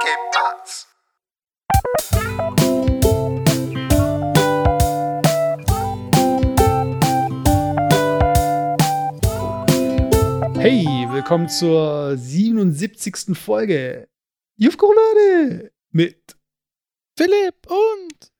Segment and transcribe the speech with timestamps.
[0.00, 0.86] ¿Qué pasa?
[10.58, 13.34] Hey, willkommen zur 77.
[13.36, 14.08] Folge
[14.56, 16.36] Jufkolade mit
[17.16, 18.32] Philipp und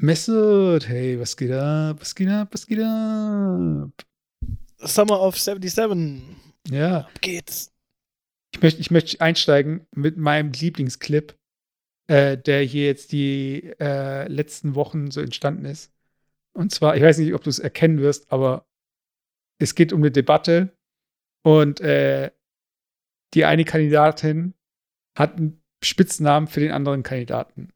[0.00, 0.88] Messert.
[0.88, 2.00] Hey, was geht ab?
[2.00, 2.48] Was geht ab?
[2.52, 3.90] Was geht ab?
[4.78, 6.22] Summer of 77.
[6.70, 7.72] Ja, Ab geht's.
[8.58, 11.38] Ich möchte, ich möchte einsteigen mit meinem Lieblingsclip,
[12.08, 15.92] äh, der hier jetzt die äh, letzten Wochen so entstanden ist.
[16.56, 18.66] Und zwar, ich weiß nicht, ob du es erkennen wirst, aber
[19.60, 20.76] es geht um eine Debatte
[21.44, 22.32] und äh,
[23.34, 24.54] die eine Kandidatin
[25.16, 27.68] hat einen Spitznamen für den anderen Kandidaten.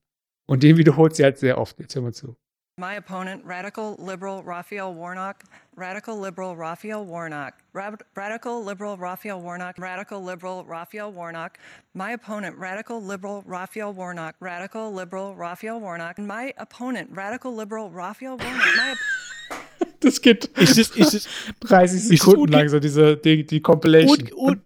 [0.48, 1.78] Und den wiederholt sie halt sehr oft.
[1.78, 2.36] Jetzt hören wir zu.
[2.82, 5.44] My opponent, radical liberal Raphael Warnock.
[5.76, 7.52] Radical liberal Raphael Warnock.
[7.72, 9.78] Rad- radical liberal Raphael Warnock.
[9.78, 11.58] Radical liberal Raphael Warnock.
[11.94, 14.34] My opponent, radical liberal Raphael Warnock.
[14.40, 16.18] Radical liberal Raphael Warnock.
[16.18, 18.98] My opponent, radical liberal Raphael Warnock.
[20.00, 21.28] Das geht Ist es, ist es
[21.60, 24.28] 30 es Sekunden lang, so diese, die, die Compilation.
[24.32, 24.62] un, un,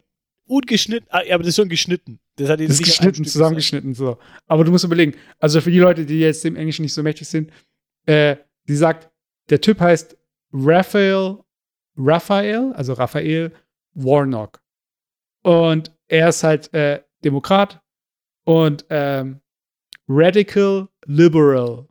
[0.47, 1.07] ungeschnitten?
[1.11, 2.19] Ah, ja, aber das ist schon geschnitten.
[2.37, 4.19] Das hat Das ist geschnitten, zusammengeschnitten, so.
[4.47, 7.29] Aber du musst überlegen, also für die Leute, die jetzt dem Englischen nicht so mächtig
[7.29, 7.51] sind,
[8.07, 8.37] äh,
[8.69, 9.11] die sagt,
[9.51, 10.17] der Typ heißt
[10.53, 11.39] Raphael,
[11.97, 13.53] Raphael, also Raphael
[13.95, 14.61] Warnock.
[15.43, 17.81] Und er ist halt äh, Demokrat
[18.45, 19.41] und ähm,
[20.09, 21.87] Radical Liberal.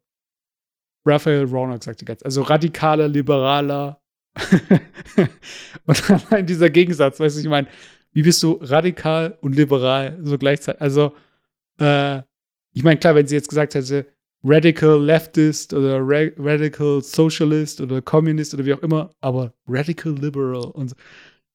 [1.05, 4.01] Raphael Warnock sagt die ganze Also radikaler, liberaler.
[5.85, 7.67] und allein dieser Gegensatz, weißt du, ich meine,
[8.11, 10.81] wie bist du radikal und liberal so gleichzeitig?
[10.81, 11.13] Also,
[11.79, 12.21] äh,
[12.71, 14.07] ich meine, klar, wenn sie jetzt gesagt hätte,
[14.45, 20.65] Radical Leftist oder Ra Radical Socialist oder Communist oder wie auch immer, aber Radical Liberal
[20.71, 20.95] und, so.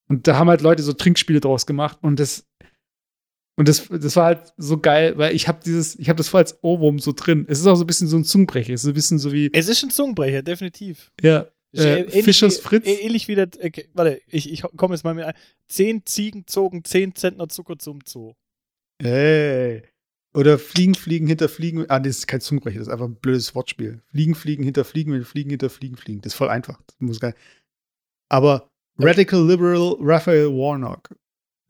[0.09, 2.47] und da haben halt Leute so Trinkspiele draus gemacht und das
[3.57, 6.41] und das, das war halt so geil, weil ich habe dieses, ich habe das voll
[6.41, 7.45] als Ohrwurm so drin.
[7.47, 9.33] Es ist auch so ein bisschen so ein Zungenbrecher, es ist so ein bisschen so
[9.33, 11.13] wie, Es ist ein Zungenbrecher, definitiv.
[11.21, 12.87] ja, äh, ähnlich Fischers wie, Fritz.
[12.87, 15.35] Ähnlich wie das, okay, warte, ich, ich komme jetzt mal mit ein.
[15.69, 18.35] Zehn Ziegen zogen zehn Zentner Zucker zum Zoo.
[18.99, 19.83] Ey.
[20.33, 21.87] Oder Fliegen, Fliegen, hinter Fliegen.
[21.89, 24.03] Ah, das ist kein Zungenbrecher, das ist einfach ein blödes Wortspiel.
[24.13, 26.21] Fliegen, Fliegen, hinter Fliegen, wenn Fliegen, hinter Fliegen, Fliegen.
[26.21, 26.81] Das ist voll einfach.
[26.87, 27.35] Das muss gar
[28.29, 31.15] Aber Radical Liberal Raphael Warnock.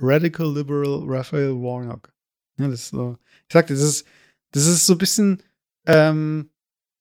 [0.03, 2.13] Radical Liberal Raphael Warnock.
[2.59, 3.17] Ja, das ist so.
[3.49, 4.07] Ich sagte, das ist,
[4.53, 5.43] das ist so ein bisschen.
[5.87, 6.51] Ähm,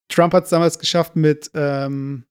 [0.07, 2.25] Trump hat es damals geschafft mit ähm,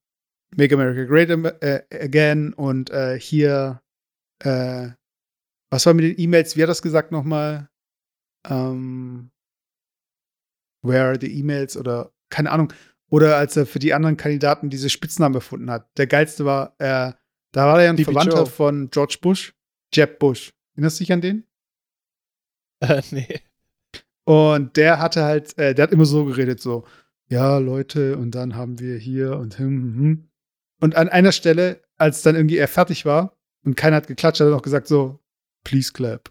[0.57, 1.31] Make America Great
[1.63, 3.83] äh, Again und äh, hier.
[4.41, 4.91] Äh,
[5.71, 6.57] was war mit den E-Mails?
[6.57, 7.69] Wie hat das gesagt nochmal?
[8.47, 9.31] Ähm,
[10.83, 12.73] Where are the emails oder keine Ahnung.
[13.11, 15.89] Oder als er für die anderen Kandidaten diese Spitznamen erfunden hat.
[15.97, 17.13] Der geilste war, äh,
[17.53, 18.47] da war er ja ein Verwandter Joe.
[18.47, 19.55] von George Bush,
[19.95, 20.53] Jeb Bush.
[20.75, 21.45] Erinnerst du dich an den?
[22.81, 23.41] Äh, nee.
[24.25, 26.85] Und der hatte halt, äh, der hat immer so geredet, so,
[27.29, 30.29] ja, Leute, und dann haben wir hier und hm, hm, hm.
[30.81, 34.47] Und an einer Stelle, als dann irgendwie er fertig war und keiner hat geklatscht, hat
[34.47, 35.19] er noch gesagt, so,
[35.65, 36.31] please clap.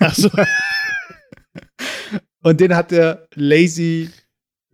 [0.00, 0.30] Ach so.
[2.42, 4.10] Und den hat er Lazy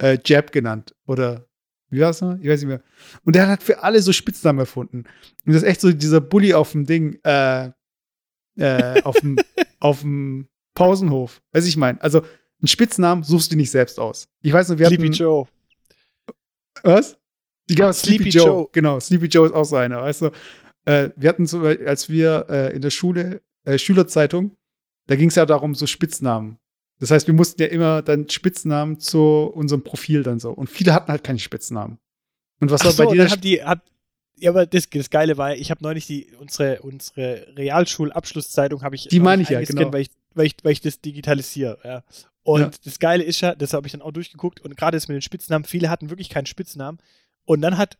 [0.00, 0.94] äh, Jab genannt.
[1.06, 1.46] Oder
[1.90, 2.38] wie war es noch?
[2.40, 2.82] Ich weiß nicht mehr.
[3.24, 5.04] Und der hat für alle so Spitznamen erfunden.
[5.46, 7.70] Und das ist echt so dieser Bully auf dem Ding, äh,
[8.56, 9.36] äh, auf dem,
[9.80, 11.42] auf dem Pausenhof.
[11.52, 12.00] Weiß ich mein.
[12.00, 12.22] Also,
[12.60, 14.28] einen Spitznamen suchst du nicht selbst aus.
[14.42, 15.12] Ich weiß noch, wir Sleepy hatten.
[15.12, 15.48] Joe.
[16.82, 17.16] Was?
[17.68, 18.46] Die gab Sleepy, Sleepy Joe.
[18.46, 18.68] Joe.
[18.72, 20.30] Genau, Sleepy Joe ist auch so einer, weißt du.
[20.84, 24.56] Äh, wir hatten so, als wir äh, in der Schule, äh, Schülerzeitung,
[25.06, 26.58] da ging es ja darum, so Spitznamen.
[27.00, 29.20] Das heißt, wir mussten ja immer dann Spitznamen zu
[29.54, 30.50] unserem Profil dann so.
[30.50, 31.98] Und viele hatten halt keine Spitznamen.
[32.60, 33.30] Und was Ach war so, bei dir?
[33.30, 33.80] haben die, hat,
[34.36, 39.08] ja, aber das, das Geile war, ich habe neulich die, unsere, unsere Realschulabschlusszeitung habe ich
[39.08, 39.92] Die meine ich ja, genau.
[39.92, 42.02] weil ich, weil ich, weil ich das digitalisiere, ja.
[42.42, 42.70] Und Ja.
[42.84, 45.22] das Geile ist ja, das habe ich dann auch durchgeguckt und gerade das mit den
[45.22, 46.98] Spitznamen, viele hatten wirklich keinen Spitznamen.
[47.44, 47.98] Und dann hat,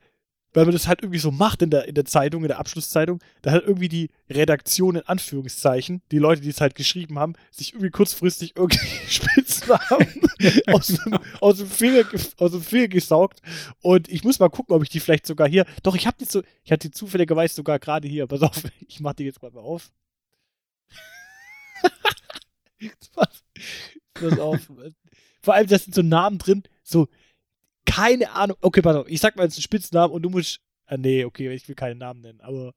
[0.58, 3.20] weil man das halt irgendwie so macht in der, in der Zeitung, in der Abschlusszeitung,
[3.42, 7.74] da hat irgendwie die Redaktion in Anführungszeichen, die Leute, die es halt geschrieben haben, sich
[7.74, 9.78] irgendwie kurzfristig irgendwie Spitznamen
[10.66, 13.40] aus, dem, aus, dem Finger, ge- aus dem Finger gesaugt.
[13.82, 15.64] Und ich muss mal gucken, ob ich die vielleicht sogar hier.
[15.84, 18.26] Doch, ich habe die so, ich hatte die zufälligerweise sogar gerade hier.
[18.26, 19.92] Pass auf, ich mach die jetzt mal auf.
[23.14, 23.44] pass,
[24.14, 24.68] pass auf.
[25.40, 27.06] Vor allem, da sind so Namen drin, so,
[27.88, 28.56] keine Ahnung.
[28.60, 30.60] Okay, pass auf, ich sag mal jetzt einen Spitznamen und du musst.
[30.86, 32.72] Ah, nee, okay, ich will keinen Namen nennen, aber.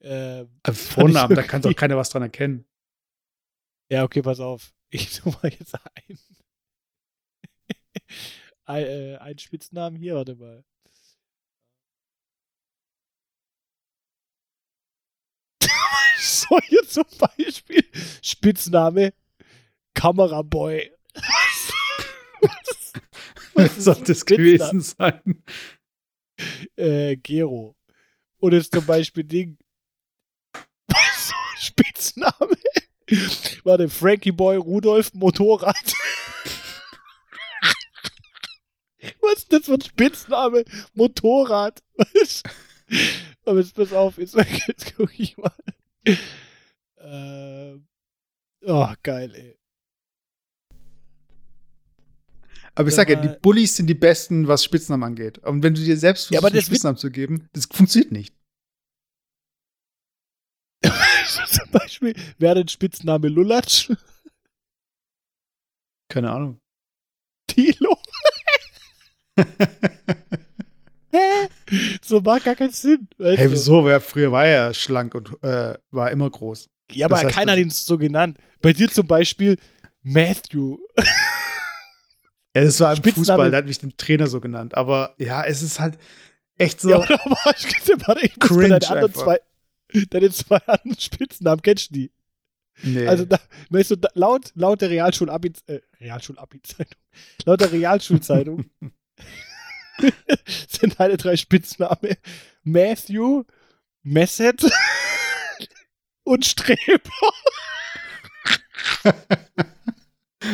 [0.00, 2.64] Ähm, Äh, Vornamen, da kann doch keiner was dran erkennen.
[3.90, 4.72] ja, okay, pass auf.
[4.90, 6.18] Ich suche mal jetzt ein.
[8.64, 10.64] ein, äh, einen Spitznamen hier, warte mal.
[16.18, 17.84] so, hier zum Beispiel
[18.22, 19.12] Spitzname
[19.94, 20.90] Kameraboy.
[23.76, 24.36] Was soll das Spitzname?
[24.36, 25.42] gewesen sein?
[26.76, 27.76] Äh, Gero.
[28.38, 29.58] Und jetzt zum Beispiel Ding.
[31.16, 32.56] so Spitzname.
[33.64, 35.76] Warte, Frankie Boy Rudolf Motorrad.
[39.20, 40.64] Was ist das für ein Spitzname?
[40.94, 41.82] Motorrad.
[41.96, 42.42] Was?
[43.44, 44.34] Aber jetzt pass auf, jetzt,
[44.66, 45.52] jetzt guck ich mal.
[46.98, 47.86] Ähm.
[48.64, 49.58] Oh, geil, ey.
[52.74, 55.38] Aber ich sage ja, die Bullies sind die besten, was Spitznamen angeht.
[55.38, 58.34] Und wenn du dir selbst Ja, versuchst, aber einen Spitznamen zu geben, das funktioniert nicht.
[61.50, 63.90] Zum Beispiel wäre ein Spitzname Lulatsch.
[66.08, 66.58] Keine Ahnung.
[67.46, 67.98] Tilo.
[72.02, 73.08] So macht gar keinen Sinn.
[73.18, 73.84] weißt hey, wieso?
[73.84, 76.68] Wer früher war er schlank und äh, war immer groß.
[76.92, 78.38] Ja, aber Das heißt, keiner hat das- ihn so genannt.
[78.60, 79.56] Bei dir zum Beispiel
[80.02, 80.78] Matthew.
[82.54, 84.76] Ja, das war im Spitzname- Fußball, da hat mich den Trainer so genannt.
[84.76, 85.98] Aber ja, es ist halt
[86.58, 86.90] echt so.
[86.90, 87.66] Ja, war ich
[88.06, 89.22] warte, ich muss Cringe mal deine anderen einfach.
[89.24, 89.40] zwei,
[90.10, 92.12] deine zwei anderen Spitznamen kennst du die?
[92.82, 93.06] nee.
[93.06, 93.38] Also da,
[93.70, 96.96] weißt du, da, laut, laut der Realschulabi, äh, Realschulabi-Zeitung,
[97.46, 98.64] laut der Realschulzeitung
[100.68, 102.16] sind deine drei Spitznamen
[102.64, 103.44] Matthew,
[104.02, 104.64] Messet
[106.24, 107.10] und Streber.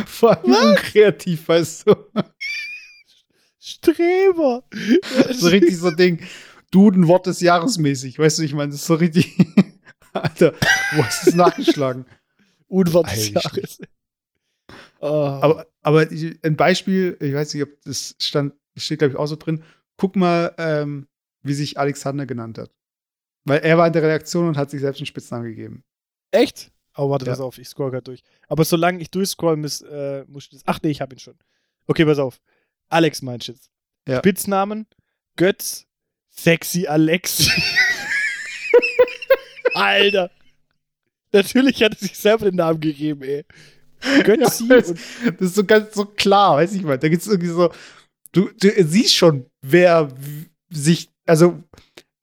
[0.06, 1.94] Vor allem unkreativ, weißt du.
[3.60, 4.64] Streber.
[5.32, 6.20] so richtig so Ding.
[6.70, 8.18] Duden-Wort des Jahres mäßig.
[8.18, 9.36] Weißt du, ich meine, das ist so richtig.
[10.12, 10.54] Alter,
[10.92, 12.06] wo hast du es nachgeschlagen?
[12.66, 13.30] Unwort des.
[13.30, 13.80] Jahres.
[15.00, 15.06] Oh.
[15.06, 19.26] Aber, aber ich- ein Beispiel, ich weiß nicht, ob das stand, steht, glaube ich, auch
[19.26, 19.62] so drin.
[19.96, 21.06] Guck mal, ähm,
[21.42, 22.70] wie sich Alexander genannt hat.
[23.44, 25.84] Weil er war in der Redaktion und hat sich selbst einen Spitznamen gegeben.
[26.30, 26.70] Echt?
[26.98, 27.32] Oh, warte, Ja.
[27.32, 28.22] pass auf, ich scroll gerade durch.
[28.48, 30.62] Aber solange ich durchscroll muss, äh, muss ich das.
[30.66, 31.36] Ach nee, ich hab ihn schon.
[31.86, 32.40] Okay, pass auf.
[32.88, 33.70] Alex meinst du jetzt.
[34.08, 34.18] Ja.
[34.18, 34.86] Spitznamen:
[35.36, 35.86] Götz,
[36.30, 37.48] Sexy Alex.
[39.74, 40.30] Alter.
[41.32, 43.44] Natürlich hat er sich selber den Namen gegeben, ey.
[44.24, 44.94] Götzi Ja, das-
[45.38, 46.98] Das ist so ganz so klar, weiß ich mal.
[46.98, 47.70] Da gibt es irgendwie so,
[48.32, 50.08] du, du siehst schon, wer
[50.70, 51.62] sich, also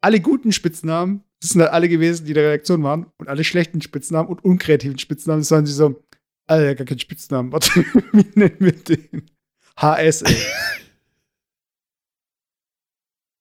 [0.01, 3.44] alle guten Spitznamen, das sind halt alle gewesen, die in der Redaktion waren, und alle
[3.44, 6.04] schlechten Spitznamen und unkreativen Spitznamen, das waren sie so,
[6.48, 7.52] Alter, gar keinen Spitznamen.
[7.52, 7.70] Warte,
[8.14, 9.32] wie nennen wir den?
[9.78, 10.36] HS, ey.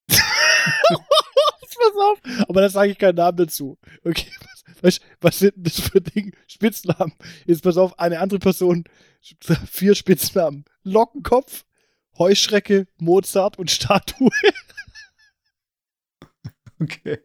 [1.85, 2.19] Pass auf.
[2.49, 3.79] Aber da sage ich keinen Namen dazu.
[4.05, 4.31] Okay,
[4.81, 6.35] was, was, sind das für Ding?
[6.47, 7.13] Spitznamen.
[7.47, 8.85] Jetzt pass auf, eine andere Person.
[9.71, 10.65] Vier Spitznamen.
[10.83, 11.65] Lockenkopf,
[12.19, 14.31] Heuschrecke, Mozart und Statue.
[16.81, 17.19] Okay.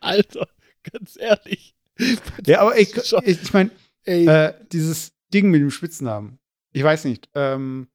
[0.00, 0.48] Alter,
[0.92, 1.74] ganz ehrlich.
[2.46, 3.70] Ja, aber ich, ich, ich meine,
[4.04, 6.38] äh, dieses Ding mit dem Spitznamen.
[6.72, 7.28] Ich weiß nicht.
[7.34, 7.88] Ähm,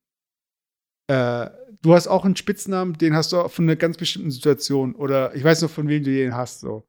[1.07, 1.49] äh,
[1.81, 4.95] du hast auch einen Spitznamen, den hast du auch von einer ganz bestimmten Situation.
[4.95, 6.59] Oder ich weiß noch, von wem du den hast.
[6.61, 6.83] So.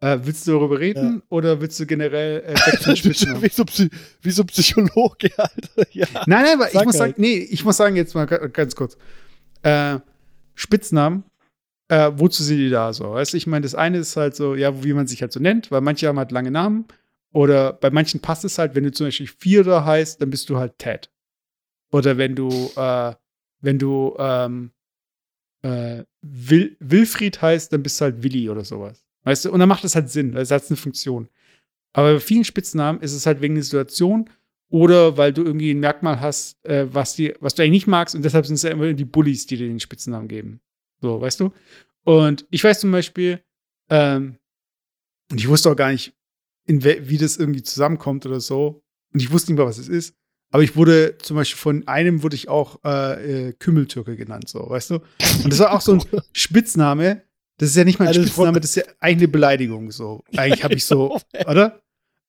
[0.00, 2.54] Äh, willst du darüber reden oder willst du generell äh,
[2.86, 3.42] weg Spitznamen?
[3.42, 3.64] wie so,
[4.22, 5.86] wie so Psychologe, Alter.
[5.92, 6.06] Ja.
[6.26, 7.12] Nein, nein, aber ich Sag muss halt.
[7.16, 8.96] sagen, nee, ich muss sagen jetzt mal ga- ganz kurz.
[9.62, 9.98] Äh,
[10.54, 11.24] Spitznamen,
[11.88, 13.12] äh, wozu sind die da so?
[13.12, 15.40] Weißt du, ich meine, das eine ist halt so, ja, wie man sich halt so
[15.40, 16.86] nennt, weil manche haben halt lange Namen.
[17.32, 20.56] Oder bei manchen passt es halt, wenn du zum Beispiel Vierer heißt, dann bist du
[20.56, 21.10] halt Ted.
[21.90, 23.14] Oder wenn du, äh,
[23.60, 24.70] wenn du ähm,
[25.62, 29.04] äh, Wil Wilfried heißt, dann bist du halt Willi oder sowas.
[29.24, 29.52] Weißt du?
[29.52, 31.28] Und dann macht das halt Sinn, das hat eine Funktion.
[31.92, 34.30] Aber bei vielen Spitznamen ist es halt wegen der Situation
[34.70, 38.14] oder weil du irgendwie ein Merkmal hast, äh, was, die, was du eigentlich nicht magst
[38.14, 40.60] und deshalb sind es ja immer die Bullies, die dir den Spitznamen geben.
[41.00, 41.52] So, weißt du?
[42.08, 43.44] Und ich weiß zum Beispiel,
[43.90, 44.38] ähm,
[45.30, 46.14] und ich wusste auch gar nicht,
[46.64, 48.82] wie das irgendwie zusammenkommt oder so.
[49.12, 50.14] Und ich wusste nicht mal, was es ist.
[50.50, 54.70] Aber ich wurde zum Beispiel von einem wurde ich auch äh, äh, Kümmeltürke genannt, so,
[54.70, 54.94] weißt du?
[55.44, 57.24] Und das war auch so ein Spitzname.
[57.58, 60.24] Das ist ja nicht mal ein Alles Spitzname, das ist ja eigentlich eine Beleidigung, so.
[60.34, 61.82] Eigentlich habe ich so, oder?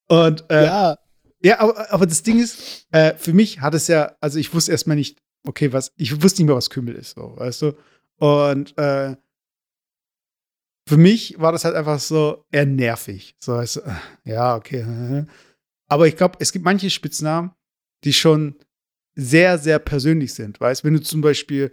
[0.10, 0.98] Und äh, ja,
[1.42, 4.74] ja, aber, aber das Ding ist, äh, für mich hat es ja, also ich wusste
[4.74, 7.78] erstmal nicht, okay, was, ich wusste nicht mehr, was Kümmel ist, so, weißt du?
[8.18, 9.16] Und äh,
[10.90, 13.36] für mich war das halt einfach so eher nervig.
[13.40, 13.68] So, äh,
[14.24, 15.26] ja, okay.
[15.88, 17.52] Aber ich glaube, es gibt manche Spitznamen,
[18.04, 18.56] die schon
[19.16, 20.60] sehr, sehr persönlich sind.
[20.60, 21.72] Weißt wenn du zum Beispiel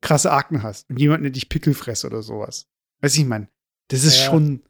[0.00, 2.68] krasse Akten hast und jemand nennt dich Pickelfress oder sowas.
[3.00, 3.48] Weißt du, ich meine,
[3.88, 4.26] das ist Ja.
[4.26, 4.62] schon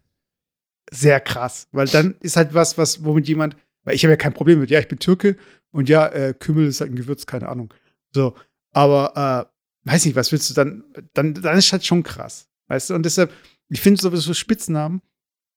[0.91, 4.33] sehr krass, weil dann ist halt was, was, womit jemand, weil ich habe ja kein
[4.33, 5.37] Problem mit, ja, ich bin Türke
[5.71, 7.75] und ja, äh, Kümmel ist halt ein Gewürz, keine Ahnung.
[8.15, 8.35] So,
[8.73, 9.51] aber
[9.85, 12.95] äh, weiß nicht, was willst du dann, dann, dann ist halt schon krass, weißt du?
[12.95, 13.33] Und deshalb,
[13.69, 15.03] ich finde sowieso Spitznamen,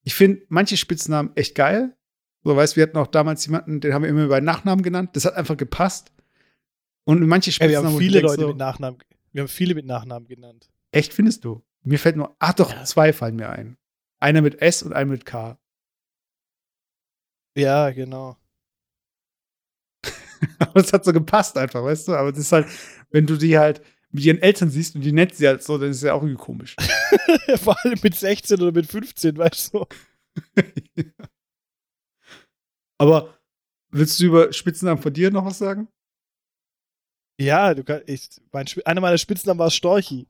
[0.04, 1.96] ich finde manche Spitznamen echt geil,
[2.44, 5.10] So, weißt wir hatten auch damals jemanden, den haben wir immer bei Nachnamen genannt.
[5.13, 6.12] Das hat einfach gepasst.
[7.04, 7.84] Und manche Spitznamen.
[7.88, 9.00] wir haben viele Leute so, mit Nachnamen,
[9.34, 10.70] wir haben viele mit Nachnamen genannt.
[10.92, 11.63] Echt, findest du?
[11.84, 12.84] Mir fällt nur, ach doch, Ja.
[12.86, 13.78] zwei fallen mir ein.
[14.20, 15.58] Einer mit S und einer mit K.
[17.56, 18.38] Ja, genau.
[20.60, 22.16] Aber es hat so gepasst einfach, weißt du?
[22.16, 22.68] Aber das ist halt,
[23.12, 25.92] wenn du die halt mit ihren Eltern siehst und die nennt sie halt so, dann
[25.92, 26.75] ist es ja auch irgendwie komisch.
[27.58, 29.86] Vor allem mit 16 oder mit 15, weißt du.
[32.98, 33.38] Aber
[33.92, 35.88] willst du über Spitznamen von dir noch was sagen?
[37.39, 40.28] Ja, du kannst, ich, mein, einer meiner Spitznamen war Storchi.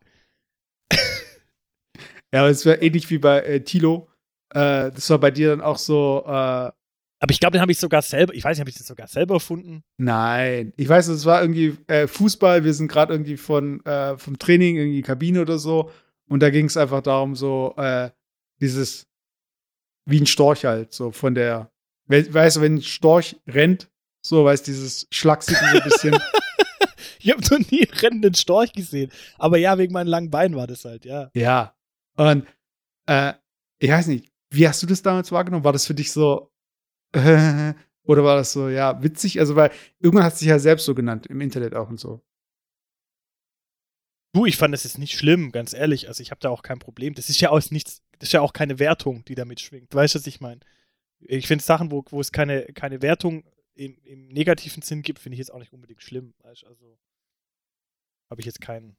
[2.32, 4.08] Ja, aber es wäre ähnlich wie bei äh, Tilo.
[4.54, 6.72] Äh, das war bei dir dann auch so, äh,
[7.20, 9.08] Aber ich glaube, den habe ich sogar selber, ich weiß nicht, habe ich den sogar
[9.08, 9.84] selber erfunden?
[9.98, 10.74] nein.
[10.78, 12.64] Ich weiß, es war irgendwie äh, Fußball.
[12.64, 15.92] Wir sind gerade irgendwie von, äh, vom Training in die Kabine oder so.
[16.30, 18.10] Und da ging es einfach darum, so, äh,
[18.62, 19.08] dieses,
[20.06, 21.72] wie ein Storch halt, so von der,
[22.06, 23.90] we weißt du, wenn ein Storch rennt,
[24.22, 26.20] so, weißt du, dieses Schlagsigen so ein bisschen.
[27.22, 29.12] Ich habe noch nie einen rennenden Storch gesehen.
[29.38, 31.30] Aber ja, wegen meinen langen Beinen war das halt, ja.
[31.34, 31.76] Ja.
[32.16, 32.48] Und
[33.08, 33.34] äh,
[33.78, 35.66] ich weiß nicht, wie hast du das damals wahrgenommen?
[35.66, 36.50] War das für dich so
[37.14, 39.40] oder war das so, ja, witzig?
[39.40, 42.22] Also, weil irgendwann hat es sich ja selbst so genannt, im Internet auch und so.
[44.34, 46.08] Du, ich fand das jetzt nicht schlimm, ganz ehrlich.
[46.08, 47.16] Also ich habe da auch kein Problem.
[47.16, 49.94] Das ist ja auch nichts, das ist ja auch keine Wertung, die da mitschwingt.
[49.94, 50.60] Weißt du, was ich meine?
[51.20, 55.34] Ich finde Sachen, wo, wo es keine, keine Wertung im, im negativen Sinn gibt, finde
[55.34, 56.34] ich jetzt auch nicht unbedingt schlimm.
[56.44, 57.00] Weißt, also
[58.30, 58.98] habe ich jetzt keinen.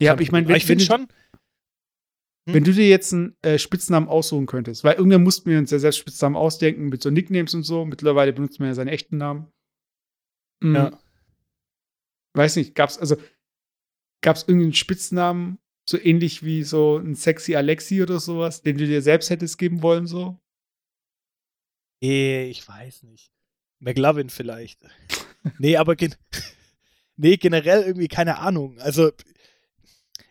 [0.00, 1.06] Ja, kein aber ich meine, ich finde schon.
[2.50, 2.54] Hm?
[2.54, 5.78] wenn du dir jetzt einen äh, Spitznamen aussuchen könntest, weil irgendwann mussten wir uns ja
[5.78, 7.84] selbst Spitznamen ausdenken mit so Nicknames und so.
[7.84, 9.50] Mittlerweile benutzt man ja seinen echten Namen.
[10.60, 10.74] Mhm.
[10.74, 11.00] Ja.
[12.34, 13.16] Weiß nicht, gab's, also,
[14.22, 19.02] gab's irgendeinen Spitznamen, so ähnlich wie so ein sexy Alexi oder sowas, den du dir
[19.02, 20.38] selbst hättest geben wollen, so?
[22.00, 23.32] Nee, ich weiß nicht.
[23.80, 24.80] McLovin vielleicht.
[25.58, 26.14] nee, aber gen
[27.16, 28.78] nee, generell irgendwie keine Ahnung.
[28.78, 29.10] Also,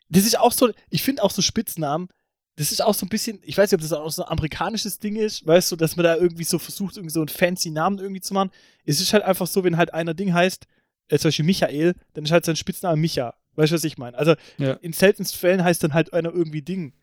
[0.09, 2.09] das ist auch so, ich finde auch so Spitznamen,
[2.55, 4.99] das ist auch so ein bisschen, ich weiß nicht, ob das auch so ein amerikanisches
[4.99, 7.99] Ding ist, weißt du, dass man da irgendwie so versucht, irgendwie so einen fancy Namen
[7.99, 8.51] irgendwie zu machen.
[8.85, 10.65] Es ist halt einfach so, wenn halt einer Ding heißt,
[11.07, 13.33] äh, zum Beispiel Michael, dann ist halt sein Spitzname Micha.
[13.55, 14.17] Weißt du, was ich meine?
[14.17, 14.73] Also, Ja.
[14.73, 16.93] in seltensten Fällen heißt dann halt einer irgendwie Ding.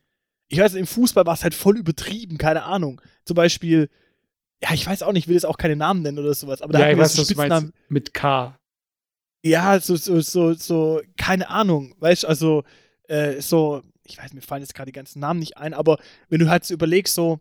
[0.49, 3.01] Ich weiß, im Fußball war es halt voll übertrieben, keine Ahnung.
[3.25, 3.89] Zum Beispiel,
[4.63, 6.73] ja, ich weiß auch nicht, ich will jetzt auch keine Namen nennen oder sowas, aber
[6.75, 7.73] da ja, wir weiß, so meinst.
[7.89, 8.59] Mit K.
[9.43, 12.65] Ja, so, so, so, so, keine Ahnung, weißt du, also,
[13.09, 15.99] äh, so, ich weiß, mir fallen jetzt gerade die ganzen Namen nicht ein, aber
[16.29, 17.41] wenn du halt so überlegst, so,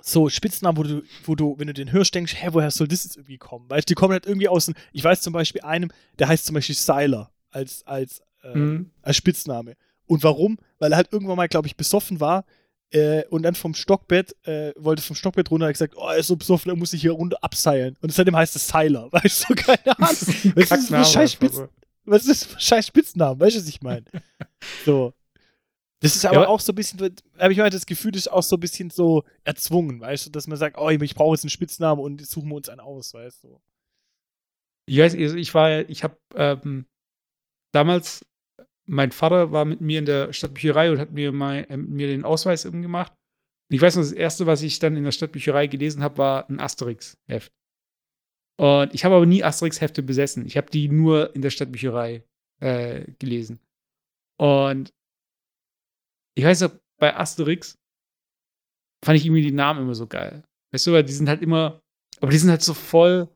[0.00, 3.04] so Spitznamen, wo du, wo du, wenn du den hörst, denkst, hä, woher soll das
[3.04, 3.68] jetzt irgendwie kommen?
[3.68, 6.46] Weißt du, die kommen halt irgendwie aus, dem- ich weiß zum Beispiel einem, der heißt
[6.46, 8.90] zum Beispiel Seiler als, als, äh, Mhm.
[9.02, 9.74] als Spitzname.
[10.06, 10.58] Und warum?
[10.78, 12.44] Weil er halt irgendwann mal, glaube ich, besoffen war
[12.90, 16.28] äh, und dann vom Stockbett, äh, wollte vom Stockbett runter, hat gesagt, oh, er ist
[16.28, 17.96] so besoffen, er muss sich hier runter abseilen.
[18.00, 20.10] Und seitdem heißt es Seiler, weißt du, keine Ahnung.
[20.56, 21.60] Ist das für ein scheiß Spitz.
[22.10, 23.40] Was ist das für ein scheiß Spitznamen?
[23.40, 24.04] Weißt du, was ich meine?
[24.84, 25.12] So.
[26.00, 28.28] Das ist aber Ja, auch so ein bisschen, habe ich mal das Gefühl, das ist
[28.28, 31.44] auch so ein bisschen so erzwungen, weißt du, dass man sagt, oh, ich brauche jetzt
[31.44, 33.60] einen Spitznamen und suchen wir uns einen aus, weißt du.
[34.86, 36.86] Ich weiß, also ich war, ich habe ähm,
[37.72, 38.24] damals,
[38.86, 42.24] mein Vater war mit mir in der Stadtbücherei und hat mir mal äh, mir den
[42.24, 43.12] Ausweis eben gemacht.
[43.70, 46.48] Und ich weiß noch, das erste, was ich dann in der Stadtbücherei gelesen habe, war
[46.48, 47.52] ein Asterix-Heft.
[48.58, 50.44] Und ich habe aber nie Asterix-Hefte besessen.
[50.46, 52.24] Ich habe die nur in der Stadtbücherei
[52.60, 53.60] äh, gelesen.
[54.36, 54.92] Und
[56.34, 57.78] ich weiß noch, bei Asterix
[59.04, 60.44] fand ich irgendwie die Namen immer so geil.
[60.72, 61.80] Weißt du, weil die sind halt immer,
[62.20, 63.28] aber die sind halt so voll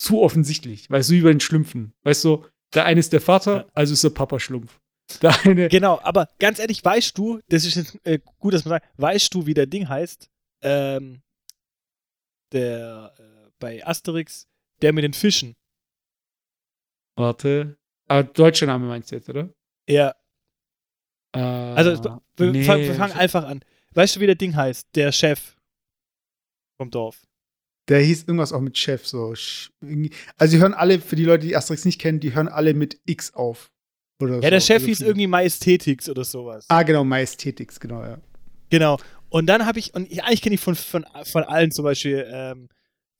[0.00, 1.92] zu offensichtlich, weißt du, wie bei den Schlümpfen.
[2.04, 2.44] Weißt du,
[2.74, 4.78] der eine ist der Vater, also ist der Papa Schlumpf.
[5.22, 8.72] Der eine, Genau, aber ganz ehrlich, weißt du, das ist jetzt, äh, gut, dass man
[8.72, 10.28] sagt, weißt du, wie der Ding heißt?
[10.62, 11.22] Ähm,
[12.52, 14.47] der äh, bei Asterix,
[14.82, 15.54] der mit den Fischen.
[17.16, 19.52] warte, aber deutscher Name meinst du jetzt, oder?
[19.88, 20.14] Ja,
[21.34, 22.02] Äh, also
[22.36, 23.62] wir, nee, fang- wir fangen einfach an.
[23.94, 24.88] Weißt du, wie der Ding heißt?
[24.94, 25.56] Der Chef
[26.78, 27.22] vom Dorf.
[27.88, 29.28] Der hieß irgendwas auch mit Chef, so.
[29.30, 33.00] Also, die hören alle, für die Leute, die Asterix nicht kennen, die hören alle mit
[33.06, 33.70] X auf.
[34.20, 34.50] Oder Ja, so.
[34.50, 36.66] der Chef Also hieß irgendwie Majestätix oder sowas.
[36.68, 38.18] Ah, genau, Majestätix, genau, ja.
[38.70, 38.98] Genau.
[39.30, 42.26] Und dann habe ich, und ich, eigentlich kenne ich von, von, von allen zum Beispiel
[42.30, 42.68] ähm,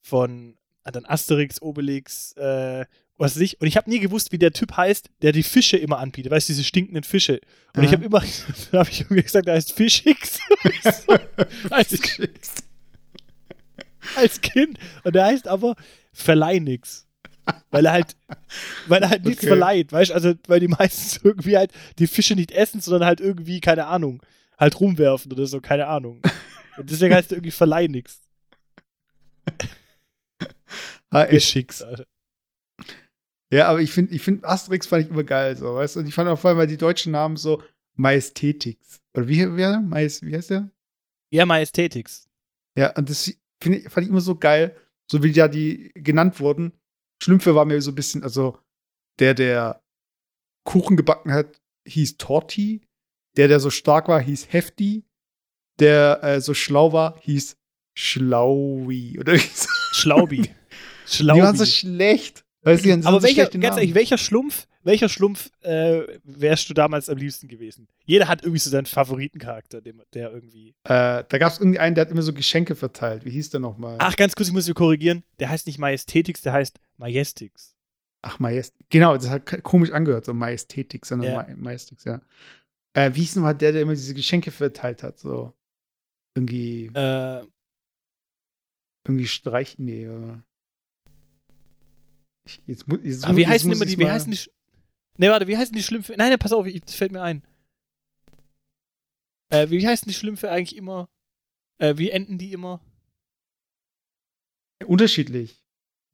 [0.03, 2.85] von ah, dann Asterix, Obelix, äh,
[3.17, 3.61] was weiß ich.
[3.61, 6.31] Und ich habe nie gewusst, wie der Typ heißt, der die Fische immer anbietet.
[6.31, 7.41] Weißt du, diese stinkenden Fische.
[7.75, 7.97] Und ich Aha.
[7.97, 8.23] habe immer,
[8.73, 10.39] da habe ich irgendwie gesagt, der heißt Fischix.
[11.71, 11.99] als,
[14.17, 14.79] als Kind.
[15.05, 15.75] Und der heißt aber
[16.13, 17.07] Verleih-Nix.
[17.71, 18.15] Weil er halt,
[18.89, 19.49] weil er halt nichts Okay.
[19.49, 20.15] verleiht, weißt du?
[20.15, 24.23] Also, weil die meistens irgendwie halt die Fische nicht essen, sondern halt irgendwie, keine Ahnung,
[24.59, 26.21] halt rumwerfen oder so, keine Ahnung.
[26.77, 28.21] Und deswegen heißt er irgendwie Verleih nix.
[31.13, 31.31] HS.
[31.31, 32.07] Geschickt, Alter.
[33.51, 36.01] Ja, aber ich finde, ich find Asterix fand ich immer geil, so, weißt du?
[36.01, 37.63] Und ich fand auch vor allem, weil die deutschen Namen so
[37.95, 39.01] Majestätix.
[39.15, 40.71] Oder wie, wie, Majest, wie heißt der?
[41.33, 42.29] Ja, Majestätix.
[42.77, 44.77] Ja, und das ich, fand ich immer so geil,
[45.11, 46.73] so wie ja die genannt wurden.
[47.23, 48.59] Schlümpfe war mir so ein bisschen, also
[49.19, 49.83] der, der
[50.65, 52.83] Kuchen gebacken hat, hieß Torti.
[53.37, 55.05] Der, der so stark war, hieß Hefti.
[55.81, 57.57] Der äh, so schlau war, hieß
[57.97, 59.19] Schlaui.
[59.19, 59.39] Oder wie
[61.09, 61.25] so.
[61.25, 61.41] Schlaubi.
[61.41, 62.45] Die waren so schlecht.
[62.63, 63.79] Weißt du, Aber so welcher, ganz Namen.
[63.79, 67.87] ehrlich, welcher Schlumpf, welcher Schlumpf äh, wärst du damals am liebsten gewesen?
[68.05, 70.71] Jeder hat irgendwie so seinen Favoritencharakter, dem, der irgendwie.
[70.85, 73.25] Äh, da gab es irgendwie einen, der hat immer so Geschenke verteilt.
[73.25, 73.97] Wie hieß der nochmal?
[74.01, 75.23] Ach, ganz kurz, ich muss mich korrigieren.
[75.39, 77.75] Der heißt nicht Majestätix, der heißt Majestix.
[78.23, 78.75] Ach, Majest.
[78.91, 81.49] Genau, das hat komisch angehört, so Majestätik, sondern Ja.
[81.49, 81.57] ja.
[81.57, 82.21] Majestix, ja.
[82.95, 85.21] Äh, wie hieß nochmal der, der immer diese Geschenke verteilt hat?
[85.21, 85.55] So.
[86.35, 87.45] Irgendwie, Äh,
[89.07, 89.85] irgendwie streichen.
[89.85, 90.43] Nee, oder?
[92.67, 94.39] Jetzt, mu- jetzt, ah, wie jetzt heißen muss immer die, wie heißen die.
[95.19, 96.15] Ne, warte, wie heißen die Schlümpfe?
[96.17, 97.43] Nein, nein, pass auf, ich, das fällt mir ein.
[99.51, 101.09] Äh, wie heißen die Schlümpfe eigentlich immer?
[101.79, 102.81] Äh, wie enden die immer?
[104.87, 105.63] Unterschiedlich.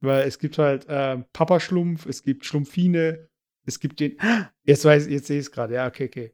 [0.00, 3.28] Weil es gibt halt äh, Papa-Schlumpf, es gibt Schlumpfine,
[3.66, 4.18] es gibt den.
[4.64, 6.32] Jetzt weiß jetzt sehe ich es gerade, ja, okay, okay.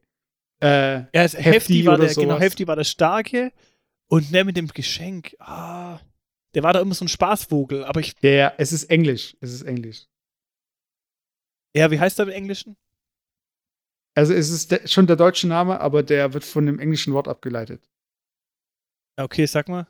[0.61, 2.41] Äh, Ja, es, Hefti Hefti, war der, genau, sowas.
[2.41, 3.51] Hefti war der Starke
[4.07, 5.99] und der mit dem Geschenk, ah,
[6.53, 9.35] der war da immer so ein Spaßvogel, aber ich, der, es ist Englisch.
[9.39, 10.07] Es ist Englisch.
[11.75, 12.75] ja, wie heißt der im Englischen?
[14.13, 17.27] Also es ist der, schon der deutsche Name, aber der wird von dem englischen Wort
[17.27, 17.89] abgeleitet.
[19.17, 19.87] Okay, sag mal.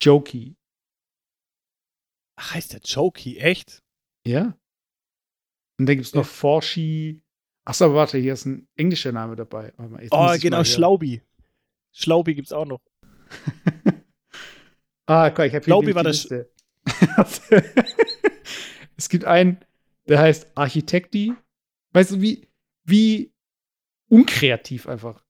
[0.00, 0.56] Jokey.
[2.36, 3.82] Ach, heißt der Jokey, echt?
[4.26, 4.56] Ja.
[5.78, 7.22] Und dann gibt es noch Forschi.
[7.64, 9.72] Achso, aber warte, hier ist ein englischer Name dabei.
[10.00, 11.22] Jetzt Oh, genau, Schlaubi.
[11.92, 12.80] Schlaubi gibt's auch noch.
[15.06, 16.50] ah, guck, ich habe hier war Liste.
[18.96, 19.58] es gibt einen,
[20.08, 21.32] der heißt Architekti.
[21.92, 22.48] Weißt du, wie,
[22.84, 23.32] wie
[24.08, 25.22] unkreativ einfach.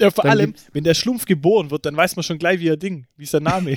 [0.00, 2.68] Ja, vor Dann allem, wenn der Schlumpf geboren wird, dann weiß man schon gleich, wie
[2.68, 3.76] er Ding, wie ist der Name.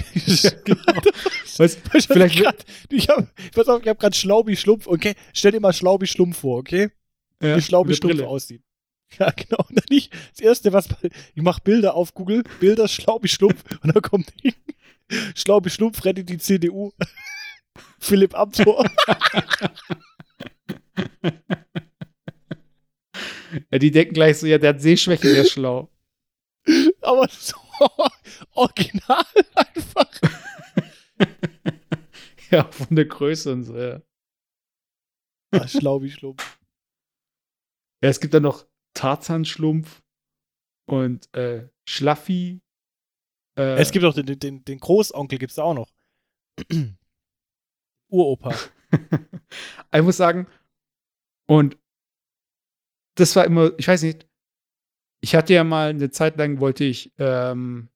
[1.57, 5.13] Weißt, Ich Vielleicht- grad, ich hab, habe gerade Schlaubi Schlumpf, okay?
[5.33, 6.89] Stell dir mal Schlaubi Schlumpf vor, okay?
[7.41, 8.27] ja, wie Schlaubi Schlumpf Brille.
[8.27, 8.63] aussieht.
[9.19, 9.63] Ja, genau.
[9.69, 13.93] Und dann ich, das erste, was ich mache Bilder auf Google, Bilder Schlaubi Schlumpf und
[13.95, 14.53] dann kommt Ding.
[15.35, 16.91] Schlaubi Schlumpf rettet die CDU.
[17.99, 18.85] Philipp Amthor.
[23.71, 25.89] Ja, die denken gleich so, ja, der hat Sehschwäche, der ist schlau.
[27.01, 27.55] Aber so
[28.51, 30.09] original einfach.
[32.51, 34.01] Ja, von der Größe und so, ja.
[35.51, 36.59] Ah, Schlaubi Schlumpf.
[38.03, 40.03] Ja, es gibt dann noch Tarzan-Schlumpf
[40.87, 42.61] und äh, Schlaffi.
[43.57, 45.91] Äh, Es gibt auch den, den, den Großonkel, gibt's da auch noch.
[48.09, 48.55] Uropa.
[49.93, 50.47] ich muss sagen,
[51.47, 51.77] und
[53.15, 54.27] das war immer, ich weiß nicht,
[55.21, 57.89] ich hatte ja mal eine Zeit lang, wollte ich, ähm,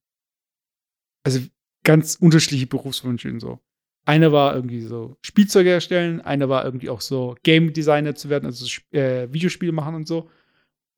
[1.23, 1.39] also
[1.83, 3.59] ganz unterschiedliche Berufswünsche und so.
[4.05, 8.45] Einer war irgendwie so Spielzeuge herstellen, einer war irgendwie auch so Game Designer zu werden,
[8.45, 10.29] also äh, Videospiele machen und so.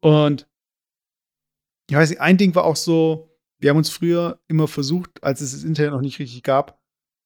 [0.02, 0.47] Und
[1.89, 3.33] ich weiß nicht, ein Ding war auch so,
[3.63, 6.82] wir haben uns früher immer versucht, als es das Internet noch nicht richtig gab,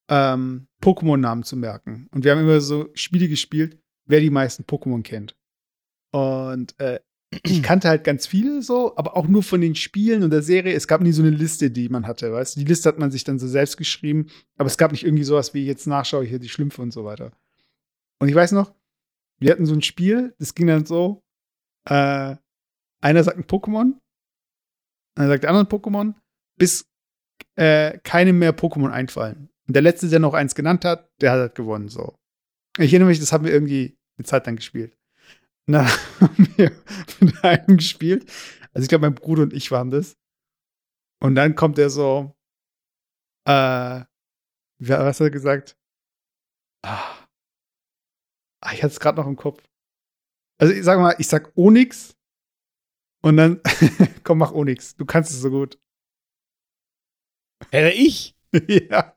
[0.08, 2.08] ähm, Pokémon-Namen zu merken.
[2.14, 5.36] Und wir haben immer so Spiele gespielt, wer die meisten Pokémon kennt.
[6.12, 7.00] Und äh,
[7.44, 10.76] ich kannte halt ganz viele so, aber auch nur von den Spielen und der Serie.
[10.76, 12.60] Es gab nie so eine Liste, die man hatte, weißt du?
[12.60, 15.56] Die Liste hat man sich dann so selbst geschrieben, aber es gab nicht irgendwie sowas
[15.56, 17.32] wie jetzt nachschaue ich hier die Schlümpfe und so weiter.
[18.20, 18.76] Und ich weiß noch,
[19.40, 21.24] wir hatten so ein Spiel, das ging dann so,
[21.86, 22.36] äh,
[23.02, 23.94] einer sagt ein Pokémon,
[25.16, 26.14] einer sagt der andere Pokémon,
[26.58, 26.90] bis
[27.56, 29.50] äh, keinem mehr Pokémon einfallen.
[29.68, 32.18] Und der Letzte, der noch eins genannt hat, der hat halt gewonnen, so.
[32.78, 34.98] Ich erinnere mich, das haben wir irgendwie eine Zeit lang gespielt.
[35.66, 35.88] Dann
[36.22, 36.72] haben wir
[37.20, 38.32] mit einem gespielt.
[38.74, 40.18] Also ich glaube, mein Bruder und ich waren das.
[41.20, 42.36] Und dann kommt er so,
[43.46, 44.04] äh,
[44.80, 45.78] was hat er gesagt?
[46.84, 47.28] Ah,
[48.62, 49.64] Ah, ich hatte es gerade noch im Kopf.
[50.60, 52.18] Also ich sag mal, ich sag Onyx
[53.22, 53.62] und dann,
[54.24, 54.96] komm, mach Onyx.
[54.96, 55.80] Du kannst es so gut.
[57.72, 58.36] Äh, ich?
[58.68, 59.14] ja.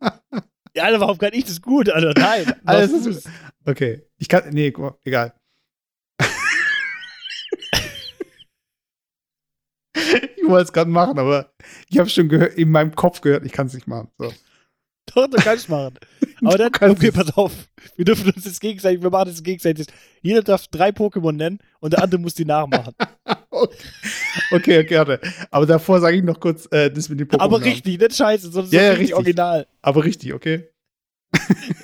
[0.75, 2.13] Ja, Alter, warum kann ich das gut, Alter?
[2.19, 2.55] Nein.
[2.65, 3.25] Alles ist- du's.
[3.65, 4.03] Okay.
[4.19, 4.73] Ich kann, nee,
[5.05, 5.35] egal.
[9.95, 11.53] ich wollte es gerade machen, aber
[11.89, 14.09] ich habe schon gehört, in meinem Kopf gehört, ich kann es nicht machen.
[14.19, 14.33] So.
[15.15, 15.99] Doch, du kannst machen.
[16.45, 17.53] Aber dann, okay, pass auf.
[17.97, 19.89] Wir dürfen uns das gegenseitig, wir machen das gegenseitig.
[20.23, 22.95] Jeder darf drei Pokémon nennen und der andere muss die nachmachen.
[23.51, 23.77] Okay,
[24.51, 25.21] okay, gerne.
[25.51, 27.41] Aber davor sage ich noch kurz äh, das mit dem Pokémon.
[27.41, 29.67] Aber richtig, nicht scheiße, sondern Ja, ja, richtig original.
[29.83, 30.69] Aber richtig, okay?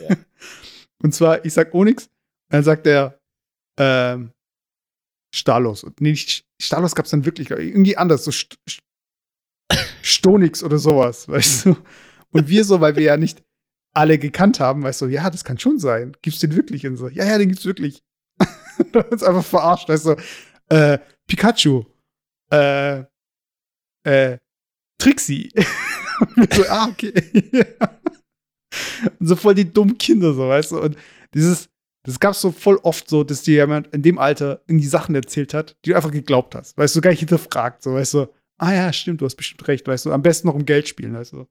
[0.09, 0.16] Ja.
[1.02, 2.09] Und zwar, ich sag Onyx,
[2.48, 3.20] dann sagt er,
[3.78, 4.32] ähm,
[5.35, 5.85] Stalos.
[6.00, 8.82] Nee, nicht Stalos gab es dann wirklich, irgendwie anders, so St St
[10.02, 11.76] Stonix oder sowas, weißt du?
[12.30, 13.42] Und wir so, weil wir ja nicht
[13.94, 16.16] alle gekannt haben, weißt du, ja, das kann schon sein.
[16.22, 16.87] Gibt's den wirklich?
[16.87, 18.02] Und so, ja, ja, den gibt's wirklich.
[18.78, 20.16] Und dann uns einfach verarscht, weißt du,
[20.68, 21.85] äh, Pikachu,
[22.50, 23.04] äh,
[24.04, 24.38] äh,
[24.98, 25.50] Trixie.
[26.50, 27.12] So, ah, okay.
[29.20, 30.80] Und so voll die dummen Kinder, so, weißt du?
[30.80, 30.96] Und
[31.35, 31.68] dieses,
[32.04, 35.52] das gab's so voll oft so, dass dir jemand in dem Alter irgendwie Sachen erzählt
[35.52, 36.78] hat, die du einfach geglaubt hast.
[36.78, 38.28] Weißt du, gar nicht hinterfragt, so, weißt du,
[38.59, 41.12] ah ja, stimmt, du hast bestimmt recht, weißt du, am besten noch um Geld spielen,
[41.14, 41.46] weißt du.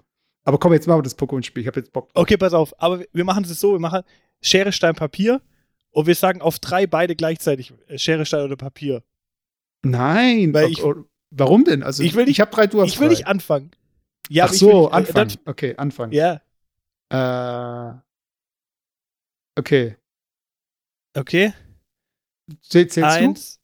[0.46, 2.10] Aber komm, jetzt machen wir das Pokémon-Spiel, ich hab jetzt Bock.
[2.14, 2.80] Okay, pass auf.
[2.82, 4.04] Aber wir machen es so: wir machen
[4.42, 5.42] Schere, Stein, Papier
[5.90, 9.04] und wir sagen auf drei beide gleichzeitig äh, Schere, Stein oder Papier.
[9.86, 11.84] Nein, Weil o- ich- o- warum denn?
[11.84, 13.14] Also, Ich will nicht- ich hab drei, du hast Ich will drei.
[13.14, 13.72] nicht anfangen.
[14.30, 15.30] Ja, Ach so, äh, anfangen.
[15.30, 16.12] dann- okay, anfangen.
[16.12, 16.42] Ja,
[17.10, 18.00] Äh,
[19.60, 19.96] okay.
[21.16, 21.54] okay.
[22.62, 23.60] Zähl, zählst Eins.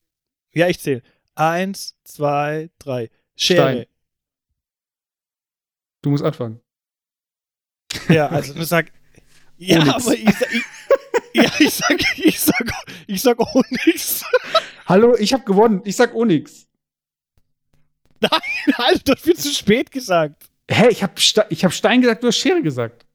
[0.54, 1.02] Ja, ich zähle.
[1.36, 3.10] Eins, zwei, drei.
[3.36, 3.62] Schere.
[3.62, 3.78] Stein.
[3.78, 3.88] du?
[6.04, 6.60] Du musst anfangen.
[8.10, 8.92] Ja, also du sag.
[9.58, 10.26] Ja, aber ich.
[10.28, 10.64] Ich,
[11.34, 12.72] ja, ich sag, ich sag,
[13.08, 14.24] ich sag auch nichts.
[14.86, 15.82] Hallo, ich hab gewonnen.
[15.86, 16.68] Ich sag Onyx.
[18.78, 20.46] Alter, das wird zu spät gesagt.
[20.70, 23.06] Hä, ich hab, Ste ich hab Stein gesagt, du hast Schere gesagt.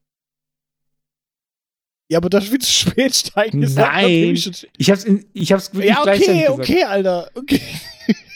[2.09, 3.93] Ja, aber das wird zu spät steigen gesagt.
[3.93, 4.35] Nein.
[4.35, 6.51] ich Ich hab's, in, ich hab's wirklich Ja, okay, gesagt.
[6.51, 7.31] okay, Alter.
[7.35, 7.61] Okay.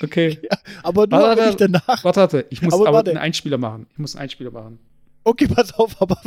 [0.02, 0.40] Okay.
[0.82, 2.02] Aber nur Warte, ich danach.
[2.02, 2.46] Warte, warte.
[2.50, 3.86] Ich muss Aber aber, einen Einspieler machen.
[3.92, 4.80] Ich muss einen Einspieler machen.
[5.22, 6.20] Okay, pass auf, aber,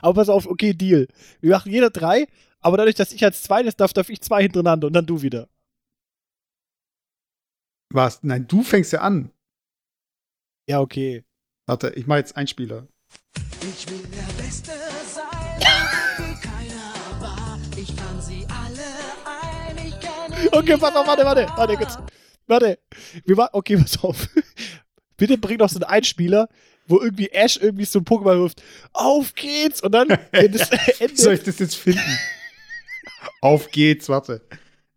[0.00, 1.08] aber pass auf, okay, Deal.
[1.40, 2.26] Wir machen jeder drei,
[2.60, 5.48] aber dadurch, dass ich als zweites darf, darf ich zwei hintereinander und dann du wieder.
[7.92, 8.22] Was?
[8.22, 9.30] Nein, du fängst ja an.
[10.68, 11.24] Ja, okay.
[11.66, 12.86] Warte, ich mach jetzt Einspieler.
[13.62, 14.72] Ich will der Beste
[15.06, 15.60] sein,
[16.18, 17.58] wie keiner war.
[17.76, 18.82] Ich kann sie alle
[19.24, 21.98] ein, ich kenne Okay, auf, warte, warte, warte, kurz.
[22.46, 22.78] Warte.
[23.24, 24.28] Wir ma okay, pass auf.
[25.16, 26.48] Bitte bring doch so einen Einspieler,
[26.86, 28.62] wo irgendwie Ash irgendwie so ein Pokémon wirft.
[28.92, 29.82] Auf geht's!
[29.82, 32.00] Und dann, wenn das endet, Soll ich das jetzt finden?
[33.40, 34.42] Auf geht's, warte.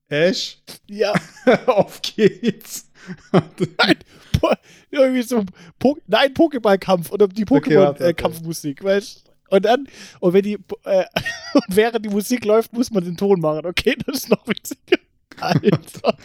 [0.07, 1.13] Ash, ja,
[1.67, 2.89] auf geht's.
[3.31, 3.97] nein,
[4.39, 4.51] po
[4.89, 5.43] irgendwie so,
[5.77, 8.03] po nein, Pokéball-Kampf oder die Okay, warte, warte.
[8.05, 9.23] Pokémon-Kampfmusik, weißt?
[9.49, 9.87] Und dann,
[10.19, 11.05] und wenn die, äh,
[11.53, 13.95] und während die Musik läuft, muss man den Ton machen, okay?
[14.05, 14.97] Das ist noch witziger.
[15.39, 16.17] Alter,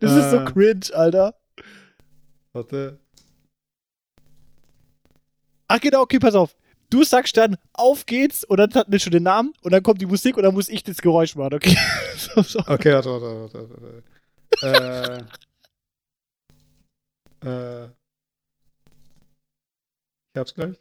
[0.00, 0.44] das ist, so Äh.
[0.44, 1.34] cringe, Alter.
[2.52, 2.98] Warte.
[5.68, 6.54] Ach genau, okay, pass auf.
[6.94, 10.00] Du sagst dann, auf geht's, und dann hat mir schon den Namen, und dann kommt
[10.00, 11.76] die Musik, und dann muss ich das Geräusch machen, okay?
[12.16, 12.60] so, so.
[12.60, 14.02] Okay, warte, warte, warte,
[14.62, 15.26] warte.
[17.42, 17.84] äh.
[17.84, 17.86] Äh.
[20.34, 20.76] Ich hab's gleich.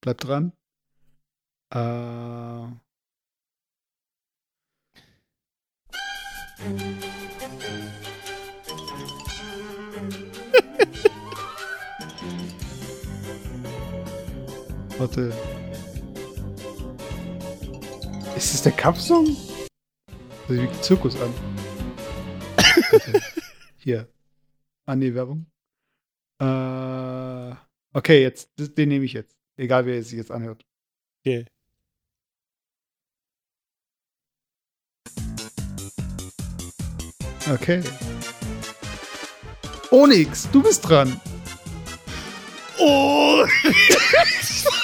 [0.00, 0.52] Bleib dran.
[1.74, 1.78] Äh.
[15.02, 15.32] Warte.
[18.36, 19.36] Ist das der Kampfsong?
[20.46, 21.34] Das sieht wie Zirkus an.
[23.78, 24.08] Hier.
[24.86, 25.46] Ah, nee, Werbung.
[26.38, 27.56] Äh,
[27.98, 29.36] okay, jetzt, das- den nehme ich jetzt.
[29.56, 30.64] Egal, wer es sich jetzt anhört.
[31.24, 31.46] Okay.
[37.52, 37.82] Okay.
[39.90, 41.20] Onyx, du bist dran.
[42.78, 43.44] Oh!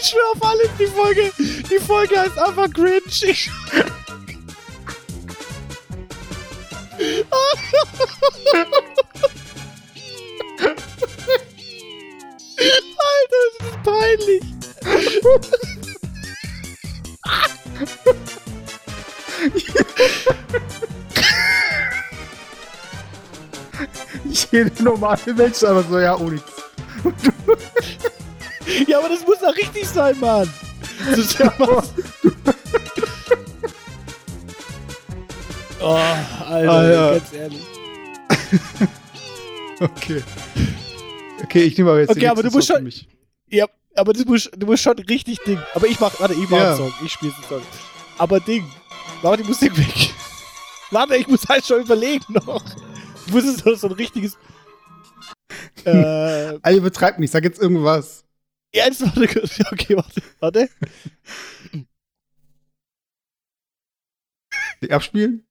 [0.00, 3.02] ich schwör auf alles, die Folge, die Folge heißt einfach cringe.
[3.20, 3.50] Ich
[12.98, 14.42] Alter, das ist peinlich.
[24.50, 26.57] Jeder normale Mensch aber so, ja, Onyx.
[28.86, 30.48] Ja, aber das muss doch richtig sein, Mann.
[31.08, 31.92] Das ist ja was.
[35.80, 35.84] Oh,
[36.48, 37.12] Alter, Ah, ja.
[37.12, 37.62] ganz ehrlich.
[39.80, 40.24] Okay.
[41.44, 43.08] Okay, ich nehme aber jetzt Okay, den aber du musst Song für schon- mich.
[43.48, 45.60] Ja, aber du musst, du musst schon richtig Ding.
[45.72, 46.68] Aber ich mach, warte, ich mach Ja.
[46.70, 46.92] einen Song.
[47.04, 47.62] Ich spiele einen Song.
[48.18, 48.64] Aber Ding.
[49.22, 50.10] Mach die Musik weg.
[50.90, 52.62] Warte, ich muss halt schon überlegen noch.
[53.26, 54.36] Du musst es doch so ein richtiges.
[55.88, 58.24] Äh, Also übertreib nicht, sag jetzt irgendwas.
[58.72, 59.58] ernst, warte kurz.
[59.58, 60.68] Ja, Okay, warte, warte.
[64.90, 65.46] Abspielen?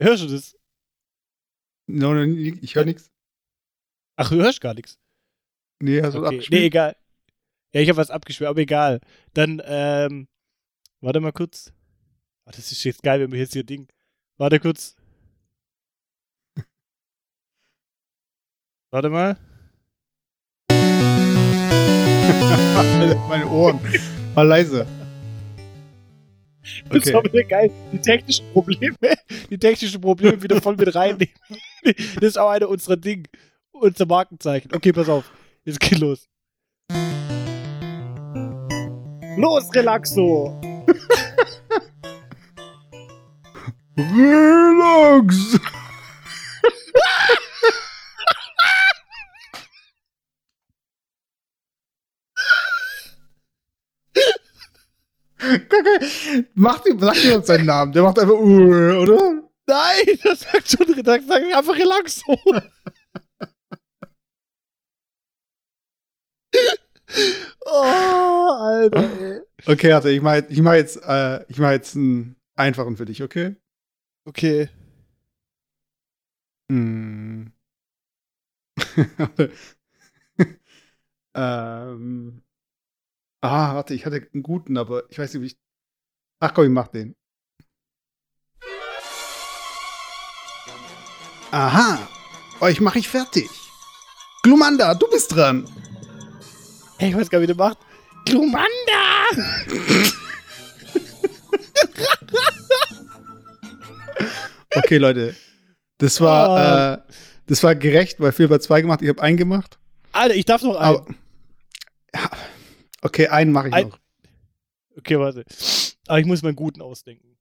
[0.00, 0.56] Hörst du das?
[1.86, 3.10] No, no, ich höre nichts.
[4.16, 4.98] Ach, du hörst gar nichts.
[5.80, 6.36] Nee, hast du was Okay.
[6.36, 6.60] abgespielt?
[6.60, 6.96] Nee, egal.
[7.74, 9.00] Ja, ich habe was abgespielt, aber egal.
[9.34, 10.28] Dann, ähm,
[11.00, 11.72] warte mal kurz.
[12.46, 13.88] Oh, das ist jetzt geil, wenn wir jetzt hier Ding.
[14.36, 14.96] Warte kurz.
[18.92, 19.36] Warte mal.
[23.28, 23.80] Meine Ohren.
[24.34, 24.86] Mal leise.
[26.90, 27.14] Das ist Okay.
[27.14, 27.70] auch wieder geil.
[27.90, 28.96] Die technischen Probleme,
[29.50, 31.34] die technischen Probleme wieder voll mit reinnehmen.
[32.14, 33.26] Das ist auch einer unserer Ding.
[33.72, 34.70] Unser Markenzeichen.
[34.72, 35.32] Okay, pass auf.
[35.64, 36.28] Jetzt geht los.
[39.36, 40.60] Los, Relaxo!
[43.96, 45.58] Relax!
[56.54, 57.92] Macht ihm, sag dir uns seinen Namen.
[57.92, 59.42] Der macht einfach, uh, oder?
[59.66, 62.36] Nein, das sagt schon, das sagt einfach Relaxo.
[67.66, 69.40] oh, Alter, ey.
[69.66, 73.22] Okay, warte, ich mach, ich mach jetzt, äh, ich mach jetzt einen einfachen für dich,
[73.22, 73.56] okay?
[74.24, 74.68] Okay.
[76.70, 77.52] Hm.
[81.34, 82.42] ähm.
[83.44, 85.58] Ah, warte, ich hatte einen guten, aber ich weiß nicht, wie ich.
[86.44, 87.14] Ach komm, ich mach den.
[91.52, 92.08] Aha,
[92.60, 93.48] euch mache ich fertig.
[94.42, 95.68] Glumanda, du bist dran.
[96.98, 97.78] Ey, ich weiß gar nicht, wie der macht.
[98.24, 98.66] Glumanda!
[104.74, 105.36] Okay, Leute.
[105.98, 106.98] Das war, äh,
[107.46, 109.78] das war gerecht, weil Phil hat zwei gemacht, ich habe einen gemacht.
[110.12, 110.96] Alter, ich darf noch einen.
[110.96, 111.06] Aber,
[112.14, 112.30] ja,
[113.02, 113.98] okay, einen mache ich Ein- noch.
[114.96, 115.44] Okay, warte.
[116.08, 117.38] Aber ich muss meinen guten ausdenken.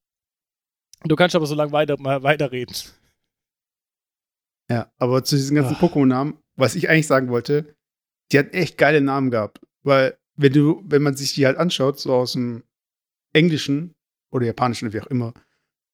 [1.04, 2.76] Du kannst aber so lange weiter, mal weiterreden.
[4.70, 5.80] Ja, aber zu diesen ganzen Ah.
[5.80, 7.76] Pokémon-Namen, was ich eigentlich sagen wollte,
[8.32, 9.60] die hat echt geile Namen gehabt.
[9.84, 12.64] Weil, wenn du, wenn man sich die halt anschaut, so aus dem
[13.34, 13.96] Englischen
[14.32, 15.34] oder Japanischen, wie auch immer,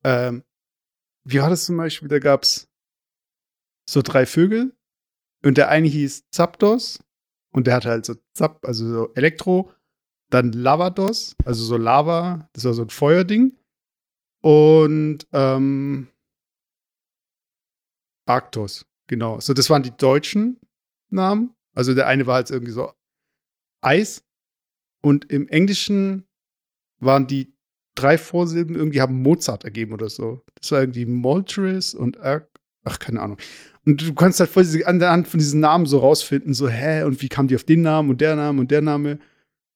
[0.03, 0.43] ähm,
[1.23, 2.07] wie war das zum Beispiel?
[2.07, 2.67] Da gab's
[3.89, 4.75] so drei Vögel
[5.43, 6.99] und der eine hieß Zapdos
[7.51, 9.71] und der hatte halt so Zap, also so Elektro,
[10.29, 13.57] dann Lavados, also so Lava, das war so ein Feuerding
[14.41, 16.07] und ähm,
[18.25, 19.39] Arktos, genau.
[19.39, 20.59] So, das waren die deutschen
[21.09, 21.55] Namen.
[21.73, 22.91] Also der eine war halt irgendwie so
[23.81, 24.23] Eis.
[25.01, 26.25] Und im Englischen
[26.99, 27.53] waren die
[27.95, 30.43] drei Vorsilben irgendwie haben Mozart ergeben oder so.
[30.59, 32.49] Das war irgendwie Moltres und Ark.
[32.83, 33.37] Ach, keine Ahnung.
[33.85, 36.67] Und du kannst halt voll diese, an der Hand von diesen Namen so rausfinden, so,
[36.67, 39.19] hä, und wie kam die auf den Namen und der Name und der Name?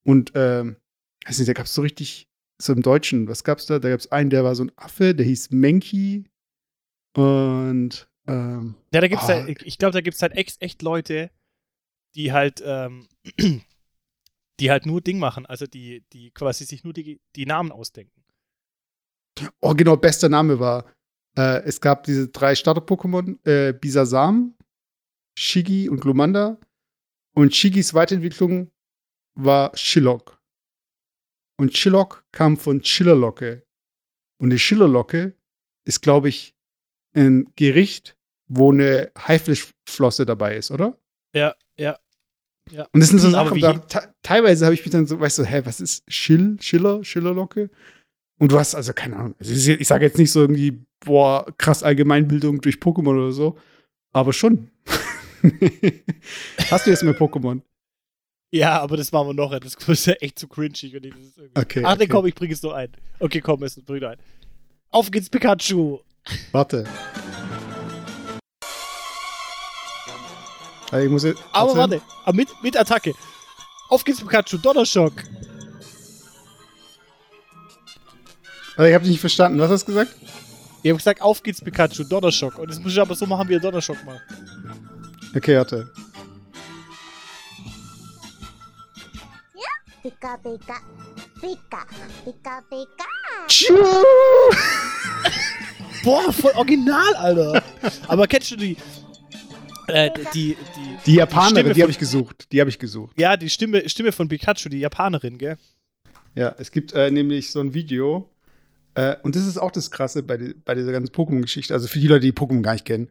[0.04, 0.76] Und, ähm,
[1.26, 2.28] weiß nicht, da gab es so richtig,
[2.60, 3.78] so im Deutschen, was gab's da?
[3.78, 6.24] Da gab es einen, der war so ein Affe, der hieß Menki.
[7.16, 9.34] Und, ähm, Ja, da gibt's Ah.
[9.44, 11.30] halt, ich glaube, da gibt's halt echt, echt Leute,
[12.14, 13.08] die halt, ähm,
[14.60, 18.22] die halt nur Ding machen, also die, die quasi sich nur die, die Namen ausdenken.
[19.60, 20.84] Oh, genau, bester Name war.
[21.36, 24.54] Äh, es gab diese drei Starter-Pokémon: äh, Bisasam,
[25.38, 26.58] Shigi und Glumanda.
[27.34, 28.70] Und Shigis Weiterentwicklung
[29.34, 30.40] war Shillock.
[31.58, 33.64] Und Shillock kam von Chillerlocke.
[34.40, 35.36] Und die Chillerlocke
[35.84, 36.54] ist, glaube ich,
[37.14, 38.16] ein Gericht,
[38.48, 40.98] wo eine Haifischflosse dabei ist, oder?
[41.34, 41.98] Ja, ja.
[42.70, 42.88] ja.
[42.92, 45.44] Und das sind so Sachen, da, te- teilweise habe ich mich dann so, weißt du,
[45.44, 47.70] hä, was ist Schill, Schiller, Schillerlocke?
[48.38, 49.34] Und du hast also keine Ahnung.
[49.38, 53.58] Also ich sage jetzt nicht so irgendwie, boah, krass Allgemeinbildung durch Pokémon oder so,
[54.12, 54.70] aber schon.
[56.70, 57.62] hast du jetzt mehr Pokémon?
[58.54, 59.58] Ja, aber das machen wir noch.
[59.58, 62.08] Das ist ja echt zu ich das irgendwie Okay, Ach nee, okay.
[62.08, 62.92] komm, ich bring es nur ein.
[63.18, 64.18] Okay, komm, es bring ein.
[64.90, 66.00] Auf geht's, Pikachu!
[66.52, 66.84] Warte.
[70.92, 73.14] Ich muss jetzt, Aber warte, aber mit, mit Attacke.
[73.88, 75.14] Auf geht's, Pikachu, Donnerschock!
[78.76, 79.58] Also ich habe dich nicht verstanden.
[79.58, 80.14] Was hast du gesagt?
[80.82, 82.58] Ich hab gesagt, auf geht's, Pikachu, Donnerschock.
[82.58, 84.20] Und das muss ich aber so machen, wie er Donnerschock macht.
[85.34, 85.90] Okay, warte.
[90.02, 90.80] Pika pika.
[91.40, 91.86] Pika.
[92.24, 93.06] Pika pika.
[96.04, 97.62] Boah, voll original, Alter!
[98.08, 98.76] aber kennst du die.
[99.86, 102.50] Äh, die, die, Die Japanerin, Stimme die habe ich gesucht.
[102.50, 103.16] Die habe ich gesucht.
[103.18, 105.56] ja, die Stimme, Stimme von Pikachu, die Japanerin, gell?
[106.34, 108.28] Ja, es gibt äh, nämlich so ein Video,
[108.94, 112.00] äh, und das ist auch das Krasse bei, die, bei dieser ganzen Pokémon-Geschichte, also für
[112.00, 113.08] die Leute, die Pokémon gar nicht kennen.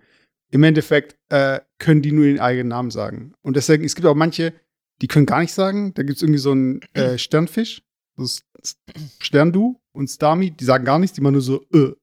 [0.51, 3.33] Im Endeffekt äh, können die nur den eigenen Namen sagen.
[3.41, 4.53] Und deswegen, es gibt auch manche,
[5.01, 5.93] die können gar nicht sagen.
[5.93, 7.81] Da gibt es irgendwie so einen äh, Sternfisch,
[8.15, 8.77] so S- S-
[9.19, 11.93] Sterndu und Starmie, die sagen gar nichts, die machen nur so äh.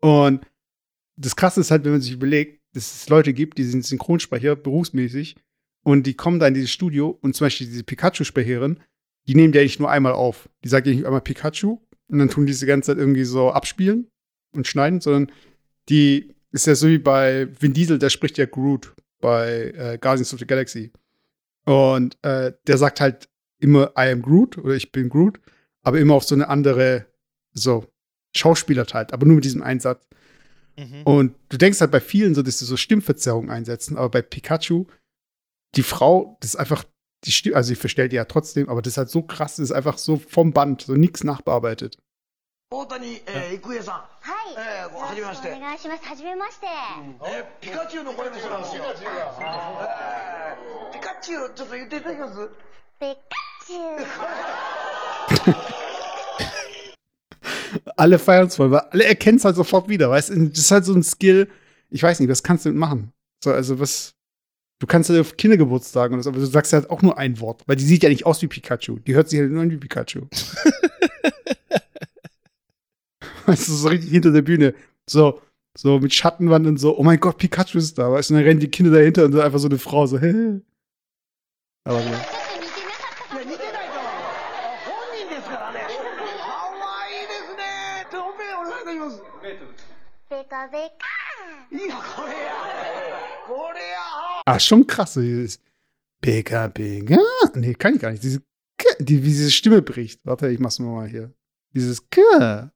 [0.00, 0.46] Und
[1.16, 4.54] das Krasse ist halt, wenn man sich überlegt, dass es Leute gibt, die sind Synchronsprecher
[4.56, 5.36] berufsmäßig
[5.84, 8.78] und die kommen da in dieses Studio und zum Beispiel diese Pikachu-Sprecherin,
[9.26, 10.48] die nehmen die eigentlich nur einmal auf.
[10.64, 13.50] Die sagt ja nicht einmal Pikachu und dann tun die diese ganze Zeit irgendwie so
[13.50, 14.08] abspielen
[14.54, 15.32] und schneiden, sondern
[15.88, 20.32] die ist ja so wie bei Vin Diesel, der spricht ja Groot bei äh, Guardians
[20.32, 20.92] of the Galaxy.
[21.68, 23.28] Und äh, der sagt halt
[23.60, 25.38] immer I am Groot oder ich bin Groot,
[25.82, 27.04] aber immer auf so eine andere,
[27.52, 27.86] so
[28.34, 30.08] Schauspieler halt, aber nur mit diesem Einsatz.
[30.78, 31.02] Mhm.
[31.02, 34.86] Und du denkst halt bei vielen so, dass sie so Stimmverzerrung einsetzen, aber bei Pikachu,
[35.76, 36.84] die Frau, das ist einfach,
[37.26, 39.64] die Stimme, also ich verstell die ja trotzdem, aber das ist halt so krass, das
[39.64, 41.98] ist einfach so vom Band, so nichts nachbearbeitet.
[42.69, 44.55] 大谷、えー、郁恵さん、はい。
[44.57, 46.05] えー、はじめましてよろくお願いします。
[46.05, 46.65] はじめまして。
[46.65, 48.83] えーピカチュウの声もそうなんですよ。
[48.83, 52.49] えーピカチュウ、ちょっと言っていただけます
[52.99, 53.21] ピカ
[53.67, 54.05] チュウ。
[57.97, 60.49] Alle feiern es voll, weil alle erkennen es halt sofort wieder, weißt du?
[60.49, 61.49] Das ist halt so ein Skill,
[61.89, 63.13] ich weiß nicht, was kannst du damit machen?
[63.43, 64.13] So, also was,
[64.79, 67.63] du kannst ja auf Kindergeburtstagen oder so, aber du sagst halt auch nur ein Wort,
[67.67, 68.99] weil die sieht ja nicht aus wie Pikachu.
[68.99, 70.27] Die hört sich halt nur an wie Pikachu.
[73.48, 74.74] Weißt du, so richtig hinter der Bühne.
[75.08, 75.40] So,
[75.74, 78.60] so mit Schattenwand und so, oh mein Gott, Pikachu ist da, weißt du, dann rennen
[78.60, 80.60] die Kinder dahinter und dann einfach so eine Frau so, hä?
[81.84, 82.20] Aber ja.
[94.44, 95.58] Ah, schon krass, dieses
[96.20, 97.18] Pika Pika.
[97.54, 98.22] Nee, kann ich gar nicht.
[98.22, 98.40] Diese,
[98.76, 100.20] K, die, wie diese Stimme bricht.
[100.24, 101.32] Warte, ich mach's mal hier.
[101.74, 102.70] Dieses K.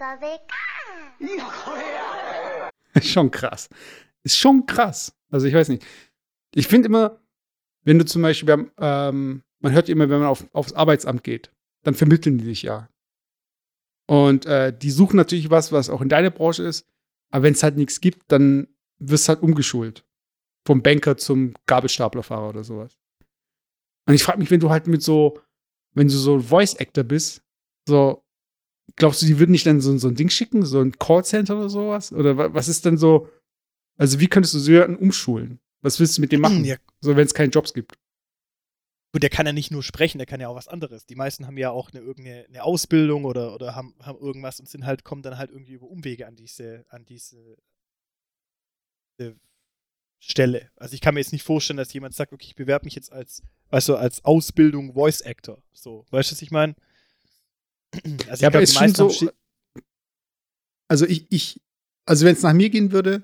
[0.00, 0.40] Mutter weg.
[2.94, 3.68] Ist schon krass.
[4.22, 5.14] Ist schon krass.
[5.30, 5.84] Also ich weiß nicht.
[6.54, 7.20] Ich finde immer,
[7.84, 11.94] wenn du zum Beispiel, ähm, man hört immer, wenn man auf, aufs Arbeitsamt geht, dann
[11.94, 12.88] vermitteln die dich ja.
[14.06, 16.86] Und äh, die suchen natürlich was, was auch in deiner Branche ist.
[17.30, 20.04] Aber wenn es halt nichts gibt, dann wirst du halt umgeschult.
[20.66, 22.98] Vom Banker zum Gabelstaplerfahrer oder sowas.
[24.06, 25.38] Und ich frage mich, wenn du halt mit so,
[25.92, 27.42] wenn du so ein Voice-Actor bist,
[27.86, 28.24] so,
[28.96, 31.70] glaubst du, die würden nicht dann so, so ein Ding schicken, so ein Callcenter oder
[31.70, 32.12] sowas?
[32.12, 33.28] Oder wa- was ist denn so,
[33.96, 35.60] also wie könntest du so jemanden umschulen?
[35.82, 36.64] Was willst du mit dem machen?
[36.64, 37.94] Ja, So, wenn es keine Jobs gibt.
[39.12, 41.04] Gut, der kann ja nicht nur sprechen, der kann ja auch was anderes.
[41.04, 44.68] Die meisten haben ja auch eine irgendeine eine Ausbildung oder, oder haben, haben irgendwas und
[44.68, 47.56] sind halt, kommen dann halt irgendwie über Umwege an diese, an diese,
[49.18, 49.36] diese
[50.20, 50.70] Stelle.
[50.76, 53.10] Also ich kann mir jetzt nicht vorstellen, dass jemand sagt, okay, ich bewerbe mich jetzt
[53.12, 55.62] als, weißt du, als Ausbildung Voice Actor.
[55.72, 56.74] So, weißt du, was ich meine?
[58.28, 59.30] Also ja, aber glaub, ist schon so.
[60.88, 61.60] Also ich, ich,
[62.06, 63.22] also wenn es nach mir gehen würde,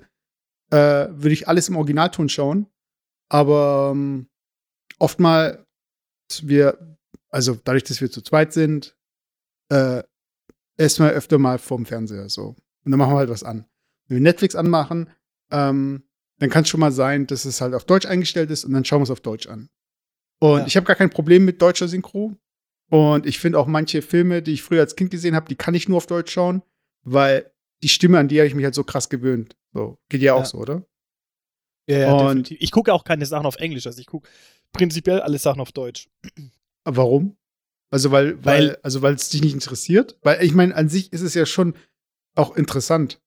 [0.70, 0.76] äh,
[1.10, 2.66] würde ich alles im Originalton schauen.
[3.28, 4.28] Aber ähm,
[4.98, 5.58] oftmals
[6.42, 6.96] wir,
[7.28, 8.96] also dadurch, dass wir zu zweit sind,
[9.68, 10.02] äh,
[10.76, 12.56] erstmal öfter mal vorm Fernseher so.
[12.84, 13.66] Und dann machen wir halt was an.
[14.08, 15.10] Wenn wir Netflix anmachen,
[15.50, 16.04] ähm,
[16.38, 18.84] dann kann es schon mal sein, dass es halt auf Deutsch eingestellt ist und dann
[18.84, 19.68] schauen wir es auf Deutsch an.
[20.38, 20.66] Und Ja.
[20.66, 22.36] ich habe gar kein Problem mit deutscher Synchro.
[22.88, 25.74] Und ich finde auch manche Filme, die ich früher als Kind gesehen habe, die kann
[25.74, 26.62] ich nur auf Deutsch schauen,
[27.02, 27.50] weil
[27.82, 29.56] die Stimme, an die habe ich mich halt so krass gewöhnt.
[29.72, 30.44] So, geht ja auch Ja.
[30.44, 30.86] so, oder?
[31.88, 32.58] Ja, ja, Und- definitiv.
[32.60, 34.28] Ich gucke auch keine Sachen auf Englisch, also ich gucke
[34.72, 36.08] prinzipiell alle Sachen auf Deutsch.
[36.84, 37.36] Warum?
[37.90, 40.18] Also, weil, Weil- weil, also, weil es dich nicht interessiert?
[40.22, 41.74] Weil, ich meine, an sich ist es ja schon
[42.34, 43.20] auch interessant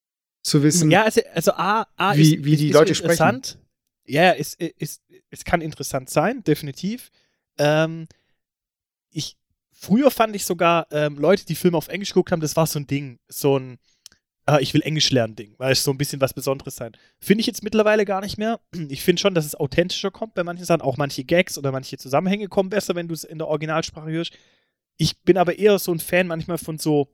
[0.43, 0.91] zu wissen.
[0.91, 3.11] Ja, also, also A, A Wie- ist, wie die ist Leute sprechen.
[3.11, 3.59] interessant.
[4.05, 7.09] Ja, ja, es, es, es kann interessant sein, definitiv.
[7.57, 8.07] Ähm,
[9.11, 9.37] ich,
[9.79, 12.79] früher fand ich sogar ähm, Leute, die Filme auf Englisch geguckt haben, das war so
[12.79, 13.79] ein Ding, so ein
[14.49, 16.93] äh, ich will Englisch lernen Ding, weil es so ein bisschen was Besonderes sein.
[17.19, 18.59] Finde ich jetzt mittlerweile gar nicht mehr.
[18.89, 21.97] Ich finde schon, dass es authentischer kommt bei manchen Sachen, auch manche Gags oder manche
[21.97, 24.33] Zusammenhänge kommen besser, wenn du es in der Originalsprache hörst.
[24.97, 27.09] Ich bin aber eher so ein Fan manchmal von so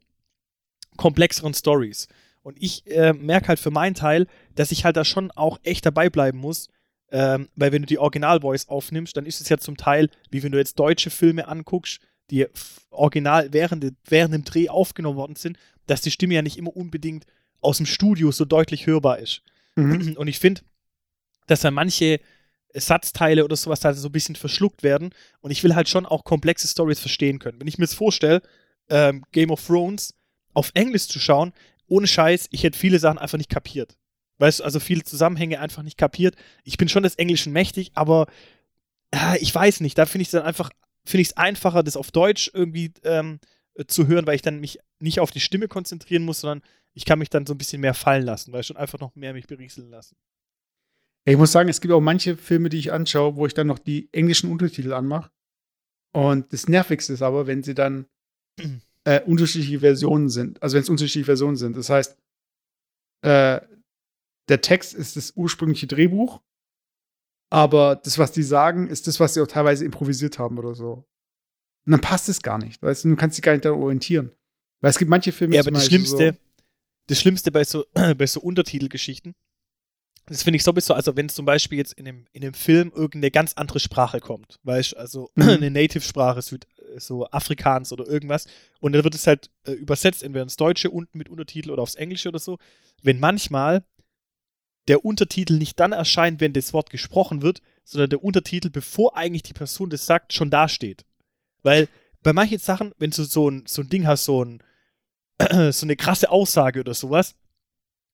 [0.97, 2.07] komplexeren Stories.
[2.41, 5.85] Und ich äh, merke halt für meinen Teil, dass ich halt da schon auch echt
[5.85, 6.69] dabei bleiben muss.
[7.11, 10.51] Ähm, weil wenn du die Original-Voice aufnimmst, dann ist es ja zum Teil, wie wenn
[10.51, 11.99] du jetzt deutsche Filme anguckst,
[12.31, 12.47] die
[12.89, 17.25] original während, während dem Dreh aufgenommen worden sind, dass die Stimme ja nicht immer unbedingt
[17.61, 19.41] aus dem Studio so deutlich hörbar ist.
[19.75, 20.15] Mhm.
[20.17, 20.61] Und ich finde,
[21.47, 22.19] dass da manche
[22.73, 25.11] Satzteile oder sowas halt so ein bisschen verschluckt werden.
[25.41, 27.59] Und ich will halt schon auch komplexe Stories verstehen können.
[27.59, 28.41] Wenn ich mir jetzt vorstelle,
[28.89, 30.13] ähm, Game of Thrones
[30.53, 31.53] auf Englisch zu schauen,
[31.87, 33.97] ohne Scheiß, ich hätte viele Sachen einfach nicht kapiert.
[34.37, 36.35] Weißt du, also viele Zusammenhänge einfach nicht kapiert.
[36.63, 38.27] Ich bin schon des Englischen mächtig, aber
[39.11, 40.71] äh, ich weiß nicht, da finde ich es dann einfach,
[41.05, 43.39] finde ich es einfacher, das auf Deutsch irgendwie ähm,
[43.75, 46.61] äh, zu hören, weil ich dann mich nicht auf die Stimme konzentrieren muss, sondern
[46.93, 49.15] ich kann mich dann so ein bisschen mehr fallen lassen, weil ich schon einfach noch
[49.15, 50.15] mehr mich berieseln lassen.
[51.27, 53.79] Ich muss sagen, es gibt auch manche Filme, die ich anschaue, wo ich dann noch
[53.79, 55.31] die englischen Untertitel anmache.
[56.13, 58.05] Und das Nervigste ist aber, wenn sie dann
[59.03, 60.61] äh, unterschiedliche Versionen sind.
[60.61, 61.75] Also wenn es unterschiedliche Versionen sind.
[61.75, 62.17] Das heißt,
[63.23, 63.59] äh,
[64.47, 66.41] der Text ist das ursprüngliche Drehbuch,
[67.55, 71.05] aber das, was die sagen, ist das, was sie auch teilweise improvisiert haben oder so.
[71.85, 74.31] Und dann passt es gar nicht, weißt du, du kannst dich gar nicht daran orientieren.
[74.81, 76.37] Weil es gibt manche Filme, Ja, aber das Schlimmste,
[77.07, 77.85] das Schlimmste bei so,
[78.17, 79.35] bei so Untertitelgeschichten,
[80.25, 83.31] das finde ich sowieso, also wenn zum Beispiel jetzt in einem, in einem Film irgendeine
[83.31, 85.43] ganz andere Sprache kommt, weißt du, also Mhm.
[85.49, 88.47] eine Native-Sprache, Süd, so Afrikaans oder irgendwas,
[88.81, 91.95] und dann wird es halt äh, übersetzt, entweder ins Deutsche unten mit Untertitel oder aufs
[91.95, 92.57] Englische oder so.
[93.01, 93.85] Wenn manchmal
[94.87, 99.43] der Untertitel nicht dann erscheint, wenn das Wort gesprochen wird, sondern der Untertitel, bevor eigentlich
[99.43, 101.05] die Person das sagt, schon dasteht.
[101.63, 101.87] Weil
[102.21, 104.63] bei manchen Sachen, wenn du so ein, so ein Ding hast, so, ein,
[105.71, 107.35] so eine krasse Aussage oder sowas,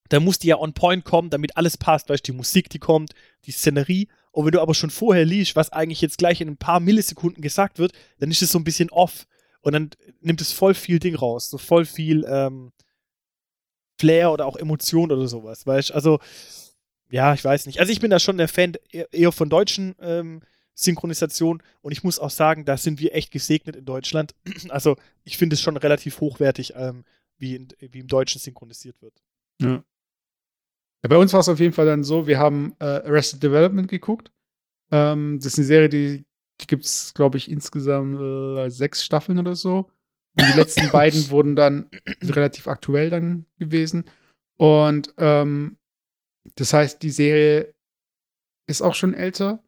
[0.10, 2.10] dann muss die ja on point kommen, damit alles passt.
[2.10, 3.14] Weißt du, die Musik, die kommt,
[3.46, 4.10] die Szenerie.
[4.32, 7.42] Und wenn du aber schon vorher liest, was eigentlich jetzt gleich in ein paar Millisekunden
[7.42, 9.26] gesagt wird, dann ist es so ein bisschen off.
[9.62, 11.50] Und dann nimmt es voll viel Ding raus.
[11.50, 12.74] So voll viel ähm,
[14.02, 15.68] Flair oder auch Emotion oder sowas.
[15.68, 16.20] Weißt also,
[17.12, 17.80] ja, ich weiß nicht.
[17.80, 20.42] Also, ich bin da schon der Fan eher von deutschen ähm,
[20.74, 21.62] Synchronisation.
[21.82, 24.34] Und ich muss auch sagen, da sind wir echt gesegnet in Deutschland.
[24.70, 27.04] Also, ich finde es schon relativ hochwertig, ähm,
[27.38, 29.22] wie, in, wie im Deutschen synchronisiert wird.
[29.62, 29.84] Ja.
[31.04, 33.88] Ja, bei uns war es auf jeden Fall dann so, wir haben äh, Arrested Development
[33.88, 34.32] geguckt.
[34.92, 36.26] Ähm, das ist eine Serie, die,
[36.60, 39.90] die gibt es, glaube ich, insgesamt äh, sechs Staffeln oder so.
[40.38, 41.90] Und die letzten beiden wurden dann
[42.22, 44.06] relativ aktuell dann gewesen.
[44.58, 45.78] Und ähm,
[46.56, 47.74] das heißt, die Serie
[48.68, 49.64] ist auch schon älter.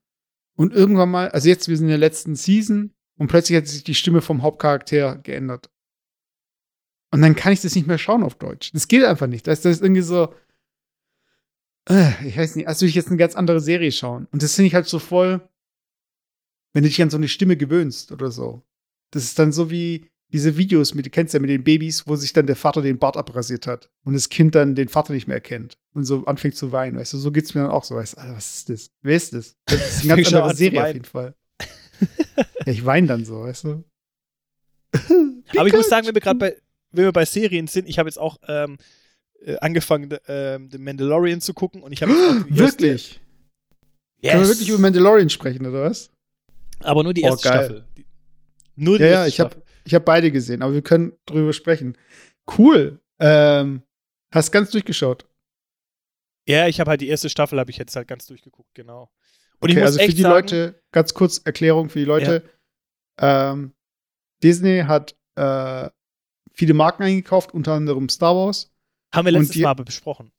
[0.55, 3.83] Und irgendwann mal, also jetzt, wir sind in der letzten Season und plötzlich hat sich
[3.83, 5.69] die Stimme vom Hauptcharakter geändert.
[7.11, 8.71] Und dann kann ich das nicht mehr schauen auf Deutsch.
[8.71, 9.45] Das geht einfach nicht.
[9.47, 10.33] Das, das ist irgendwie so,
[11.89, 14.27] äh, ich weiß nicht, als würde ich jetzt eine ganz andere Serie schauen.
[14.31, 15.47] Und das finde ich halt so voll,
[16.73, 18.63] wenn du dich an so eine Stimme gewöhnst oder so.
[19.11, 22.15] Das ist dann so wie diese Videos, mit, du kennst ja mit den Babys, wo
[22.15, 25.27] sich dann der Vater den Bart abrasiert hat und das Kind dann den Vater nicht
[25.27, 26.97] mehr erkennt und so anfängt zu weinen.
[26.97, 27.95] Weißt du, so geht's mir dann auch so.
[27.95, 28.91] Weißt du, Alter, was ist das?
[29.03, 29.55] Wer ist das?
[29.65, 31.35] Das ist eine ganz andere Serie auf jeden Fall.
[32.65, 33.83] ja, ich weine dann so, weißt du?
[35.57, 36.57] Aber ich muss sagen, wenn wir gerade bei,
[36.91, 38.77] wenn wir bei Serien sind, ich habe jetzt auch ähm,
[39.45, 42.11] äh, angefangen, ähm, The Mandalorian zu gucken und ich habe
[42.49, 43.21] Wirklich?
[44.19, 44.31] Yes.
[44.31, 46.09] Können wir wirklich über Mandalorian sprechen, oder was?
[46.79, 47.65] Aber nur die Oh, erste geil.
[47.65, 47.85] Staffel.
[47.97, 48.05] Die,
[48.75, 49.62] nur die Ja, ja, erste ich habe.
[49.85, 51.97] Ich hab beide gesehen, aber wir können drüber sprechen.
[52.57, 52.99] Cool.
[53.19, 53.83] Ähm,
[54.33, 55.25] hast ganz durchgeschaut.
[56.47, 59.09] Ja, ich habe halt die erste Staffel habe ich jetzt halt ganz durchgeguckt, genau.
[59.59, 62.05] Und ich Okay, muss also für echt die sagen, Leute, ganz kurz Erklärung für die
[62.05, 62.43] Leute.
[63.19, 63.73] Ähm,
[64.43, 65.89] Disney hat äh,
[66.53, 68.73] viele Marken eingekauft, unter anderem Star Wars.
[69.13, 70.31] haben wir letztes die- Mal besprochen.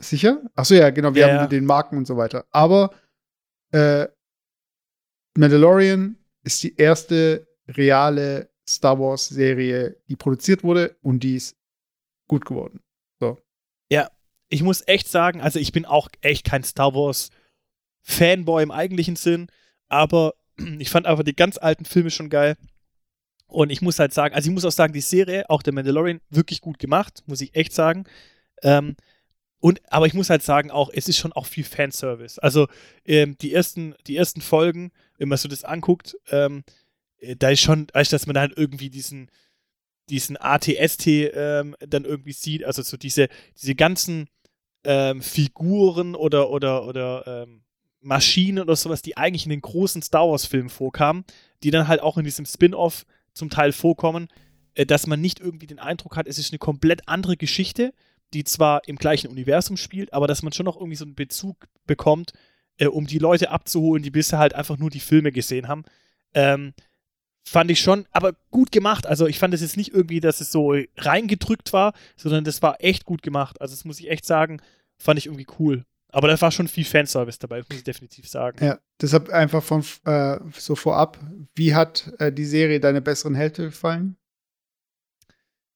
[0.00, 0.42] Sicher?
[0.54, 1.46] Achso, ja, genau, wir Ja, haben ja.
[1.46, 2.44] den Marken und so weiter.
[2.50, 2.92] Aber
[3.72, 4.08] äh,
[5.38, 11.56] Mandalorian ist die erste reale Star Wars-Serie, die produziert wurde und die ist
[12.28, 12.80] gut geworden.
[14.48, 17.30] ich muss echt sagen, also ich bin auch echt kein Star Wars
[18.02, 19.48] Fanboy im eigentlichen Sinn,
[19.88, 20.34] aber
[20.78, 22.56] ich fand einfach die ganz alten Filme schon geil.
[23.48, 26.20] Und ich muss halt sagen, also ich muss auch sagen, die Serie, auch der Mandalorian,
[26.30, 28.04] wirklich gut gemacht, muss ich echt sagen.
[28.62, 28.96] Ähm,
[29.60, 32.40] und, aber ich muss halt sagen, auch, es ist schon auch viel Fanservice.
[32.40, 32.66] Also
[33.04, 36.72] ähm, die, ersten, die ersten Folgen, wenn man so das anguckt, ähm, äh,
[37.38, 39.30] da ist schon, du, dass man da halt irgendwie diesen,
[40.08, 43.28] diesen ATST ähm, dann irgendwie sieht, also so diese,
[43.60, 44.28] diese ganzen
[44.84, 47.62] ähm, Figuren oder, oder, oder ähm,
[48.00, 51.24] Maschinen oder sowas, die eigentlich in den großen Star Wars-Filmen vorkamen,
[51.62, 54.28] die dann halt auch in diesem Spin-off zum Teil vorkommen,
[54.74, 57.92] äh, dass man nicht irgendwie den Eindruck hat, es ist eine komplett andere Geschichte,
[58.32, 61.66] die zwar im gleichen Universum spielt, aber dass man schon noch irgendwie so einen Bezug
[61.86, 62.32] bekommt,
[62.78, 65.84] äh, um die Leute abzuholen, die bisher halt einfach nur die Filme gesehen haben.
[66.34, 66.74] Ähm,
[67.46, 69.06] fand ich schon, aber gut gemacht.
[69.06, 72.82] Also ich fand es jetzt nicht irgendwie, dass es so reingedrückt war, sondern das war
[72.82, 73.60] echt gut gemacht.
[73.60, 74.60] Also das muss ich echt sagen,
[74.98, 75.84] fand ich irgendwie cool.
[76.10, 78.64] Aber da war schon viel Fanservice dabei, muss ich definitiv sagen.
[78.64, 81.18] Ja, deshalb einfach von äh, so vorab,
[81.54, 84.16] wie hat äh, die Serie deine besseren Hälfte gefallen?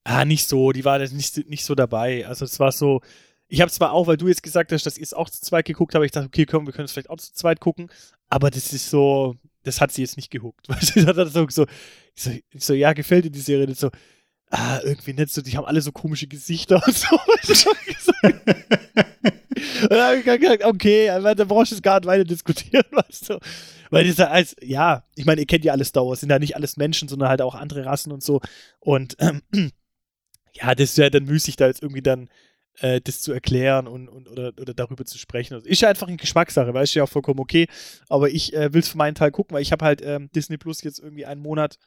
[0.04, 2.26] Ah, nicht so, die war jetzt nicht, nicht so dabei.
[2.26, 3.00] Also es war so,
[3.48, 5.66] ich habe zwar auch, weil du jetzt gesagt hast, dass ihr es auch zu zweit
[5.66, 7.90] geguckt habt, ich dachte, okay, komm, wir können es vielleicht auch zu zweit gucken,
[8.28, 10.66] aber das ist so, das hat sie jetzt nicht gehuckt.
[10.68, 11.66] Das hat so, so,
[12.14, 13.90] ich so, ja, gefällt dir die Serie nicht so,
[14.50, 17.18] ah, irgendwie nicht so, die haben alle so komische Gesichter und so.
[19.82, 23.30] Und dann hab ich gesagt, okay, da brauchst du jetzt gar nicht weiter diskutieren, weißt
[23.30, 23.38] du.
[23.90, 26.56] Weil ja als, ja, ich meine, ihr kennt ja alles Star Wars, sind ja nicht
[26.56, 28.40] alles Menschen, sondern halt auch andere Rassen und so.
[28.78, 29.42] Und ähm,
[30.52, 32.28] ja, das wäre dann müßig, da jetzt irgendwie dann
[32.80, 35.54] äh, das zu erklären und, und oder, oder darüber zu sprechen.
[35.54, 37.66] Also, ist ja einfach eine Geschmackssache, weißt du ja auch vollkommen okay.
[38.08, 40.58] Aber ich äh, will es für meinen Teil gucken, weil ich habe halt ähm, Disney
[40.58, 41.78] Plus jetzt irgendwie einen Monat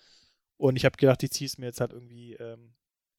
[0.57, 2.73] und ich habe gedacht, ich ziehe es mir jetzt halt irgendwie ähm,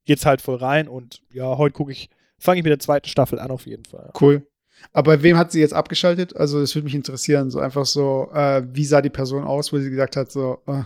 [0.04, 3.38] jetzt halt voll rein und ja, heute gucke ich, fange ich mit der zweiten Staffel
[3.38, 4.10] an auf jeden Fall.
[4.20, 4.46] Cool.
[4.92, 6.36] Aber bei wem hat sie jetzt abgeschaltet?
[6.36, 7.50] Also, das würde mich interessieren.
[7.50, 10.82] So einfach so, äh, wie sah die Person aus, wo sie gesagt hat, so, äh,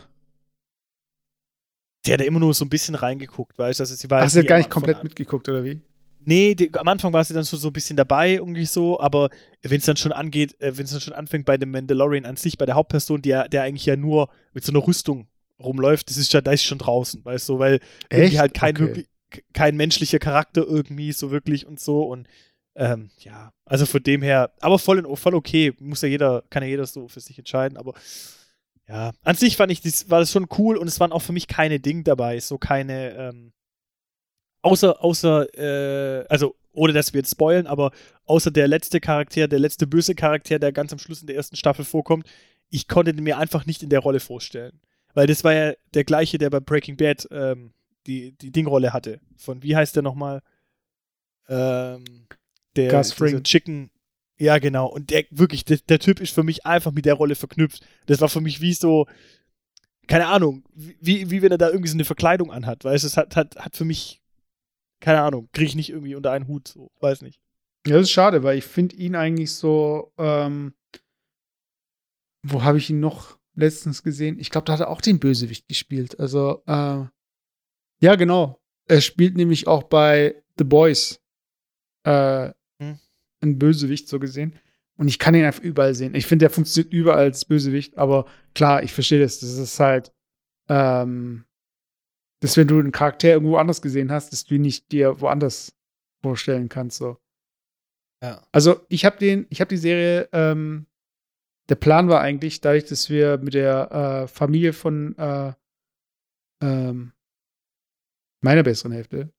[2.07, 3.82] Die hat ja immer nur so ein bisschen reingeguckt, weißt du?
[3.82, 5.80] Also sie war ach, sie hat gar nicht komplett mitgeguckt, oder wie?
[6.29, 9.31] Nee, die, am Anfang war sie dann so, so ein bisschen dabei, irgendwie so, aber
[9.62, 12.37] wenn es dann schon angeht, äh, wenn es dann schon anfängt bei dem Mandalorian an
[12.37, 15.26] sich, bei der Hauptperson, die ja, der eigentlich ja nur mit so einer Rüstung
[15.59, 18.81] rumläuft, das ist ja, da ist schon draußen, weißt du, weil irgendwie halt kein Okay.
[18.81, 19.07] wirklich,
[19.55, 22.29] kein menschlicher Charakter irgendwie so wirklich und so und
[22.76, 26.62] ähm, ja, also von dem her, aber voll, in, voll okay, muss ja jeder, kann
[26.62, 27.95] ja jeder so für sich entscheiden, aber
[28.87, 31.33] ja, an sich fand ich, das, war das schon cool und es waren auch für
[31.33, 33.53] mich keine Dinge dabei, so keine, ähm,
[34.68, 37.90] außer, außer, äh, also ohne dass wir jetzt spoilen, aber
[38.26, 41.56] außer der letzte Charakter, der letzte böse Charakter, der ganz am Schluss in der ersten
[41.56, 42.26] Staffel vorkommt,
[42.70, 44.80] ich konnte den mir einfach nicht in der Rolle vorstellen.
[45.14, 47.72] Weil das war ja der gleiche, der bei Breaking Bad ähm,
[48.06, 49.20] die, die Dingrolle hatte.
[49.36, 50.42] Von, wie heißt der nochmal?
[51.48, 52.04] Ähm,
[52.76, 53.42] der Gus Fring.
[53.42, 53.90] Chicken.
[54.38, 54.86] Ja, genau.
[54.86, 57.84] Und der wirklich, der, der Typ ist für mich einfach mit der Rolle verknüpft.
[58.06, 59.06] Das war für mich wie so,
[60.06, 62.84] keine Ahnung, wie, wie wenn er da irgendwie so eine Verkleidung anhat.
[62.84, 64.20] Weißt du, es hat, hat, hat für mich,
[65.01, 67.40] keine Ahnung, kriege ich nicht irgendwie unter einen Hut, so, weiß nicht.
[67.86, 70.74] Ja, das ist schade, weil ich finde ihn eigentlich so, ähm,
[72.42, 74.38] wo habe ich ihn noch letztens gesehen?
[74.38, 76.18] Ich glaube, da hat er auch den Bösewicht gespielt.
[76.18, 77.05] Also, äh,
[78.01, 78.61] ja, genau.
[78.86, 81.20] Er spielt nämlich auch bei The Boys
[82.05, 82.99] äh, Hm.
[83.42, 84.55] ein Bösewicht, so gesehen.
[84.96, 86.14] Und ich kann ihn einfach überall sehen.
[86.14, 89.40] Ich finde, der funktioniert überall als Bösewicht, aber klar, ich verstehe das.
[89.40, 90.12] Das ist halt,
[90.68, 91.44] ähm,
[92.41, 95.76] dass wenn du einen Charakter irgendwo anders gesehen hast, dass du ihn nicht dir woanders
[96.22, 97.18] vorstellen kannst, so.
[98.22, 98.43] Ja.
[98.53, 100.28] Also ich habe den, ich habe die Serie.
[100.32, 100.86] Ähm,
[101.68, 103.93] der Plan war eigentlich, dadurch, dass wir mit der
[104.24, 105.53] äh, Familie von äh,
[106.62, 107.12] ähm,
[108.41, 109.30] meiner besseren Hälfte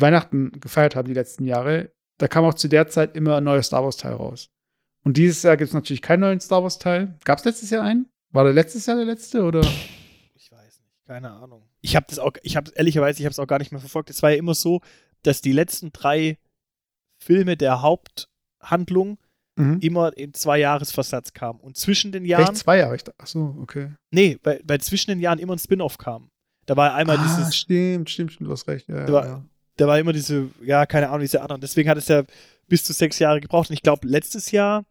[0.00, 3.62] Weihnachten gefeiert haben die letzten Jahre, da kam auch zu der Zeit immer ein neuer
[3.62, 4.50] Star Wars Teil raus.
[5.04, 7.16] Und dieses Jahr gibt es natürlich keinen neuen Star Wars Teil.
[7.24, 8.06] Gab es letztes Jahr einen?
[8.32, 9.62] War der letztes Jahr der letzte oder?
[11.10, 11.64] Keine Ahnung.
[11.80, 14.10] Ich habe das auch, ich habe ehrlicherweise, ich habe es auch gar nicht mehr verfolgt.
[14.10, 14.80] Es war ja immer so,
[15.24, 16.38] dass die letzten drei
[17.20, 19.18] Filme der Haupthandlung
[19.58, 19.80] Mhm.
[19.80, 21.58] immer in zwei Jahresversatz kamen.
[21.58, 22.94] Und zwischen den Jahren, Echt zwei Jahre?
[22.94, 23.90] Ich dachte, ach so, okay.
[24.12, 26.30] nee, weil, weil zwischen den Jahren immer ein Spin-off kam.
[26.66, 28.88] Da war einmal ah, dieses, stimmt, stimmt, stimmt, du hast recht.
[28.88, 29.44] Ja, Da war- ja.
[29.76, 31.60] da war immer diese, ja, keine Ahnung, diese anderen.
[31.60, 32.22] Deswegen hat es ja
[32.68, 33.68] bis zu sechs Jahre gebraucht.
[33.68, 34.84] Und ich glaube, letztes Jahr,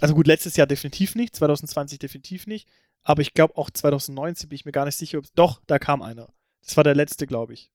[0.00, 2.66] also gut, letztes Jahr definitiv nicht, 2020 definitiv nicht,
[3.04, 6.02] aber ich glaube auch 2019 bin ich mir gar nicht sicher, ob doch, da kam
[6.02, 6.32] einer.
[6.62, 7.70] Das war der letzte, glaube ich.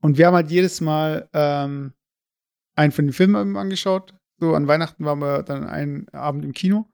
[0.00, 1.92] Und wir haben halt jedes Mal ähm,
[2.76, 4.14] einen von den Filmen angeschaut.
[4.38, 6.86] So an Weihnachten waren wir dann einen Abend im Kino.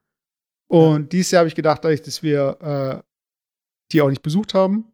[0.68, 3.11] Und dieses Jahr habe ich gedacht, dass wir äh,
[3.93, 4.93] die auch nicht besucht haben,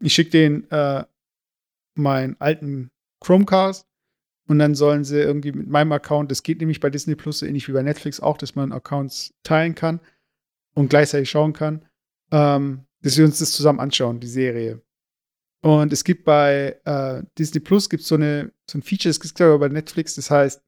[0.00, 1.04] ich schicke denen äh,
[1.94, 2.90] meinen alten
[3.20, 3.86] Chromecast
[4.48, 7.46] und dann sollen sie irgendwie mit meinem Account, das geht nämlich bei Disney Plus so
[7.46, 10.00] ähnlich wie bei Netflix auch, dass man Accounts teilen kann
[10.76, 11.84] und gleichzeitig schauen kann,
[12.30, 14.82] ähm, dass wir uns das zusammen anschauen, die Serie.
[15.62, 19.34] Und es gibt bei äh, Disney Plus gibt so eine so ein Feature, das gibt
[19.34, 20.62] es aber bei Netflix, das heißt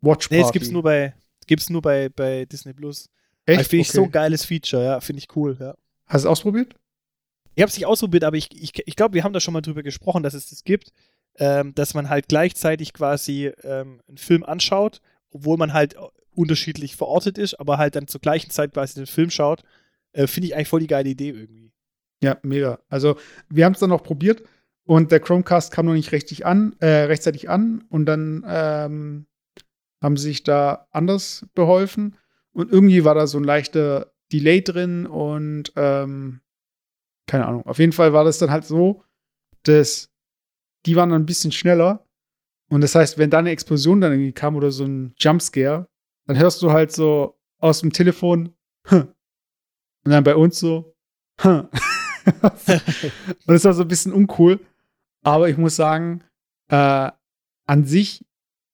[0.00, 0.34] Watch Party.
[0.34, 1.14] Nee, es gibt's nur bei,
[1.46, 3.10] gibt's nur bei, bei Disney Plus.
[3.44, 3.68] Echt?
[3.68, 3.96] Finde ich Okay.
[3.96, 5.74] so ein geiles Feature, ja, finde ich cool, ja.
[6.06, 6.74] Hast du es ausprobiert?
[7.54, 9.60] Ich habe es nicht ausprobiert, aber ich, ich, ich glaube, wir haben da schon mal
[9.60, 10.92] drüber gesprochen, dass es das gibt,
[11.36, 15.96] ähm, dass man halt gleichzeitig quasi ähm, einen Film anschaut, obwohl man halt
[16.34, 19.62] unterschiedlich verortet ist, aber halt dann zur gleichen Zeit quasi den Film schaut.
[20.12, 21.72] Äh, Finde ich eigentlich voll die geile Idee irgendwie.
[22.22, 22.80] Ja, mega.
[22.88, 23.16] Also,
[23.48, 24.42] wir haben es dann noch probiert
[24.84, 29.26] und der Chromecast kam noch nicht richtig an, äh, rechtzeitig an und dann ähm,
[30.02, 32.16] haben sie sich da anders beholfen
[32.52, 36.40] und irgendwie war da so ein leichter Delay drin und ähm,
[37.26, 37.64] keine Ahnung.
[37.66, 39.04] Auf jeden Fall war das dann halt so,
[39.62, 40.10] dass
[40.86, 42.06] die waren dann ein bisschen schneller
[42.70, 45.88] und das heißt, wenn da eine Explosion dann irgendwie kam oder so ein Jumpscare,
[46.30, 48.54] dann hörst du halt so aus dem Telefon
[48.86, 49.08] "Hm."
[50.04, 50.94] und dann bei uns so
[51.40, 51.66] "Hm."
[52.42, 54.60] und das war so ein bisschen uncool.
[55.24, 56.22] Aber ich muss sagen,
[56.68, 57.10] äh,
[57.66, 58.24] an sich,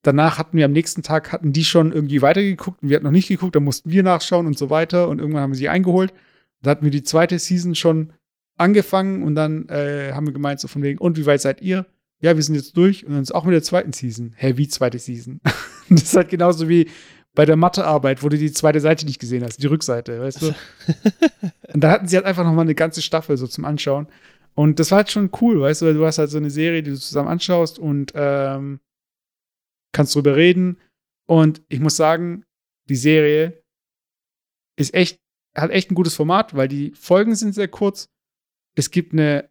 [0.02, 3.10] danach hatten wir am nächsten Tag, hatten die schon irgendwie weitergeguckt und wir hatten noch
[3.10, 5.08] nicht geguckt, dann mussten wir nachschauen und so weiter.
[5.08, 6.12] Und irgendwann haben wir sie eingeholt.
[6.60, 8.12] Da hatten wir die zweite Season schon
[8.58, 11.86] angefangen und dann äh, haben wir gemeint, so von wegen, und wie weit seid ihr?
[12.20, 14.34] Ja, wir sind jetzt durch und dann ist auch mit der zweiten Season.
[14.36, 15.40] Hä, wie zweite Season?
[15.88, 16.90] das ist halt genauso wie
[17.36, 20.46] bei der Mathearbeit, wo du die zweite Seite nicht gesehen hast, die Rückseite, weißt du?
[21.74, 24.08] Und da hatten sie halt einfach noch mal eine ganze Staffel so zum Anschauen.
[24.54, 26.82] Und das war halt schon cool, weißt du, weil du hast halt so eine Serie,
[26.82, 28.80] die du zusammen anschaust und ähm,
[29.92, 30.80] kannst drüber reden.
[31.28, 32.44] Und ich muss sagen,
[32.88, 33.62] die Serie
[34.78, 35.20] ist echt,
[35.54, 38.08] hat echt ein gutes Format, weil die Folgen sind sehr kurz.
[38.74, 39.50] Es gibt eine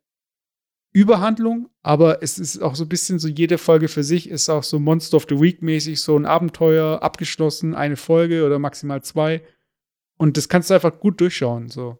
[0.95, 4.63] Überhandlung, aber es ist auch so ein bisschen so, jede Folge für sich ist auch
[4.63, 9.41] so Monster of the Week mäßig, so ein Abenteuer, abgeschlossen, eine Folge oder maximal zwei.
[10.17, 11.97] Und das kannst du einfach gut durchschauen, so.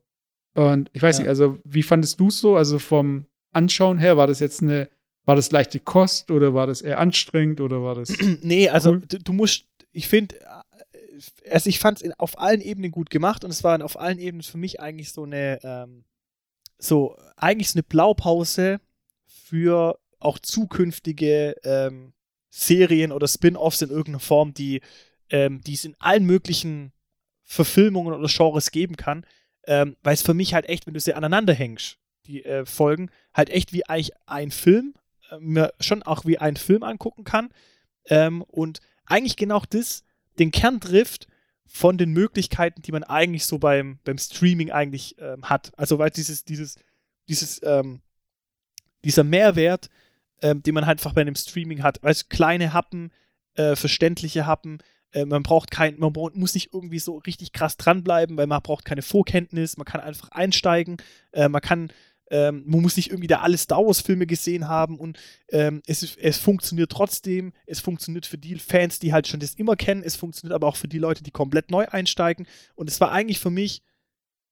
[0.54, 1.24] Und ich weiß Ja.
[1.24, 2.56] nicht, also wie fandest du es so?
[2.56, 4.90] Also vom Anschauen her, war das jetzt eine,
[5.26, 8.14] war das leichte Kost oder war das eher anstrengend oder war das.
[8.42, 9.02] nee, also Cool.
[9.10, 10.36] du, du musst, ich finde,
[11.52, 14.44] also ich fand es auf allen Ebenen gut gemacht und es war auf allen Ebenen
[14.44, 16.06] für mich eigentlich so eine, ähm,
[16.78, 18.80] so, eigentlich so eine Blaupause
[19.46, 22.14] für auch zukünftige ähm,
[22.50, 24.82] Serien oder Spin-offs in irgendeiner Form, die
[25.30, 26.92] ähm, es in allen möglichen
[27.44, 29.26] Verfilmungen oder Genres geben kann,
[29.68, 33.10] ähm, weil es für mich halt echt, wenn du sie aneinander hängst, die äh, Folgen,
[33.34, 34.96] halt echt wie eigentlich ein Film,
[35.30, 37.50] äh, mir schon auch wie ein Film angucken kann
[38.06, 40.04] ähm, und eigentlich genau das
[40.40, 41.28] den Kern trifft
[41.68, 45.72] von den Möglichkeiten, die man eigentlich so beim, beim Streaming eigentlich ähm, hat.
[45.78, 46.78] Also weil dieses, dieses,
[47.28, 48.02] dieses, ähm,
[49.06, 49.90] dieser Mehrwert,
[50.42, 53.12] ähm, den man halt einfach bei einem Streaming hat, weißt kleine Happen,
[53.56, 54.80] äh, verständliche Happen,
[55.16, 58.84] äh, man braucht kein, man muss nicht irgendwie so richtig krass dranbleiben, weil man braucht
[58.84, 60.98] keine Vorkenntnis, man kann einfach einsteigen,
[61.32, 61.92] äh, man kann,
[62.30, 65.18] ähm, man muss nicht irgendwie da alle Star Wars Filme gesehen haben und
[65.50, 69.78] ähm, es, es funktioniert trotzdem, es funktioniert für die Fans, die halt schon das immer
[69.78, 72.46] kennen, es funktioniert aber auch für die Leute, die komplett neu einsteigen.
[72.76, 73.84] Und es war eigentlich für mich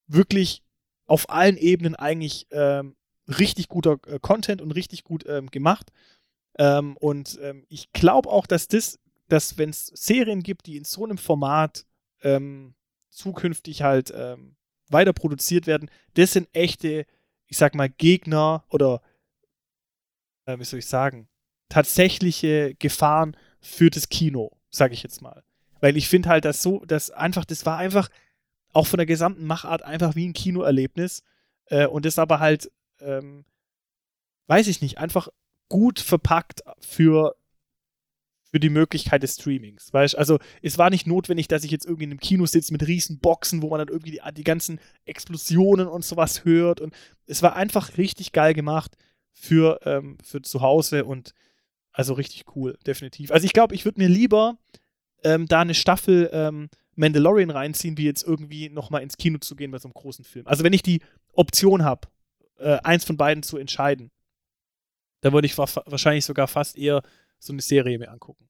[0.08, 0.64] wirklich
[1.06, 2.96] auf allen Ebenen eigentlich ähm,
[3.28, 5.92] richtig guter äh, Content und richtig gut ähm, gemacht.
[6.58, 10.84] Ähm, und ähm, ich glaube auch, dass das, dass wenn es Serien gibt, die in
[10.84, 11.86] so einem Format
[12.22, 12.76] ähm,
[13.10, 14.56] zukünftig halt ähm,
[14.90, 17.06] weiter produziert werden, das sind echte,
[17.48, 19.02] ich sag mal, Gegner oder
[20.46, 21.28] äh, wie soll ich sagen,
[21.70, 25.44] tatsächliche Gefahren für das Kino, sage ich jetzt mal.
[25.80, 28.10] Weil ich finde halt, dass so, dass einfach, das war einfach
[28.74, 31.24] auch von der gesamten Machart einfach wie ein Kinoerlebnis.
[31.66, 33.46] Äh, und das aber halt, ähm,
[34.48, 35.30] weiß ich nicht, einfach
[35.70, 37.36] gut verpackt für,
[38.52, 39.92] für die Möglichkeit des Streamings.
[39.94, 42.86] Weißt also es war nicht notwendig, dass ich jetzt irgendwie in einem Kino sitze mit
[42.86, 46.82] riesen Boxen, wo man dann irgendwie die, die ganzen Explosionen und sowas hört.
[46.82, 46.94] Und
[47.26, 48.96] es war einfach richtig geil gemacht
[49.32, 51.34] für, ähm, für zu Hause und
[51.92, 53.32] also richtig cool, definitiv.
[53.32, 54.58] Also ich glaube, ich würde mir lieber
[55.24, 59.72] ähm, da eine Staffel ähm, Mandalorian reinziehen, wie jetzt irgendwie nochmal ins Kino zu gehen
[59.72, 60.48] bei so einem großen Film.
[60.48, 61.02] Also wenn ich die
[61.34, 62.08] Option habe,
[62.64, 64.12] äh, eins von beiden zu entscheiden,
[65.22, 67.02] dann würde ich wa wahrscheinlich sogar fast eher
[67.40, 68.50] so eine Serie mir angucken.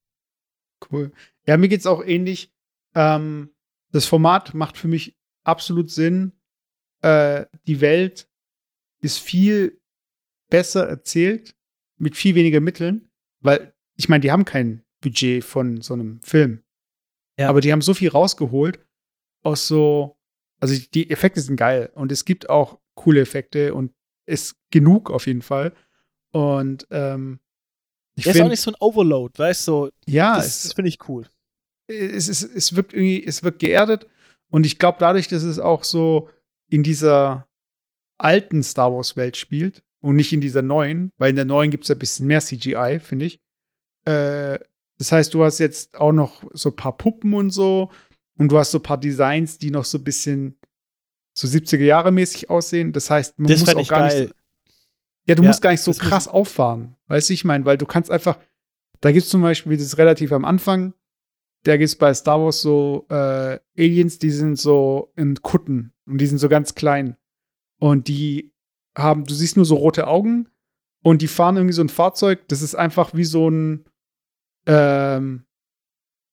[0.92, 1.12] Cool.
[1.48, 2.52] Ja, mir geht's auch ähnlich.
[2.96, 3.54] Ähm,
[3.92, 6.34] das Format macht für mich absolut Sinn.
[7.02, 8.28] Äh, die Welt
[9.02, 9.82] ist viel
[10.50, 11.56] besser erzählt,
[11.98, 13.10] mit viel weniger Mitteln,
[13.40, 16.64] weil ich meine, die haben kein Budget von so einem Film.
[17.38, 17.50] Ja.
[17.50, 18.80] Aber die haben so viel rausgeholt
[19.44, 20.18] aus so,
[20.60, 23.94] also die Effekte sind geil und es gibt auch coole Effekte und
[24.26, 25.74] ist genug auf jeden Fall.
[26.32, 27.40] Und ähm,
[28.16, 29.72] ich Der ist auch finde, nicht so ein Overload, weißt du?
[29.72, 31.26] So, ja, das das finde ich cool.
[31.88, 34.08] es, es, es wirkt irgendwie, es wirkt geerdet.
[34.50, 36.30] Und ich glaube, dadurch, dass es auch so
[36.70, 37.48] in dieser
[38.18, 41.92] alten Star Wars-Welt spielt und nicht in dieser neuen, weil in der neuen gibt es
[41.92, 43.40] ein bisschen mehr CGI, finde ich.
[44.06, 44.60] Äh,
[44.98, 47.90] das heißt, du hast jetzt auch noch so ein paar Puppen und so.
[48.38, 50.58] Und du hast so ein paar Designs, die noch so ein bisschen
[51.34, 52.92] so 70er Jahre mäßig aussehen.
[52.94, 54.22] Das heißt, man Das muss auch gar geil.
[54.22, 54.36] nicht.
[55.26, 56.96] Ja, du Ja, musst gar nicht so das krass auffahren.
[57.08, 58.38] Weißt du, ich meine, weil du kannst einfach,
[59.02, 60.94] da gibt es zum Beispiel, das ist relativ am Anfang,
[61.64, 66.20] da gibt es bei Star Wars so äh, Aliens, die sind so in Kutten und
[66.20, 67.16] die sind so ganz klein.
[67.80, 68.54] Und die
[68.98, 70.50] haben, du siehst nur so rote Augen
[71.04, 73.86] und die fahren irgendwie so ein Fahrzeug, das ist einfach wie so ein
[74.68, 75.46] ähm,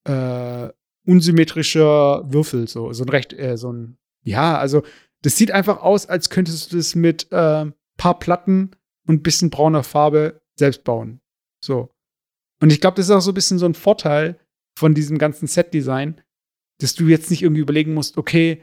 [0.05, 0.69] äh,
[1.07, 4.83] unsymmetrischer Würfel, so, so ein recht, äh, so ein, ja, also
[5.23, 7.67] das sieht einfach aus, als könntest du das mit äh,
[7.97, 8.71] paar Platten
[9.07, 11.21] und ein bisschen brauner Farbe selbst bauen.
[11.63, 11.91] So.
[12.61, 14.39] Und ich glaube, das ist auch so ein bisschen so ein Vorteil
[14.77, 16.21] von diesem ganzen Set-Design,
[16.79, 18.63] dass du jetzt nicht irgendwie überlegen musst, okay,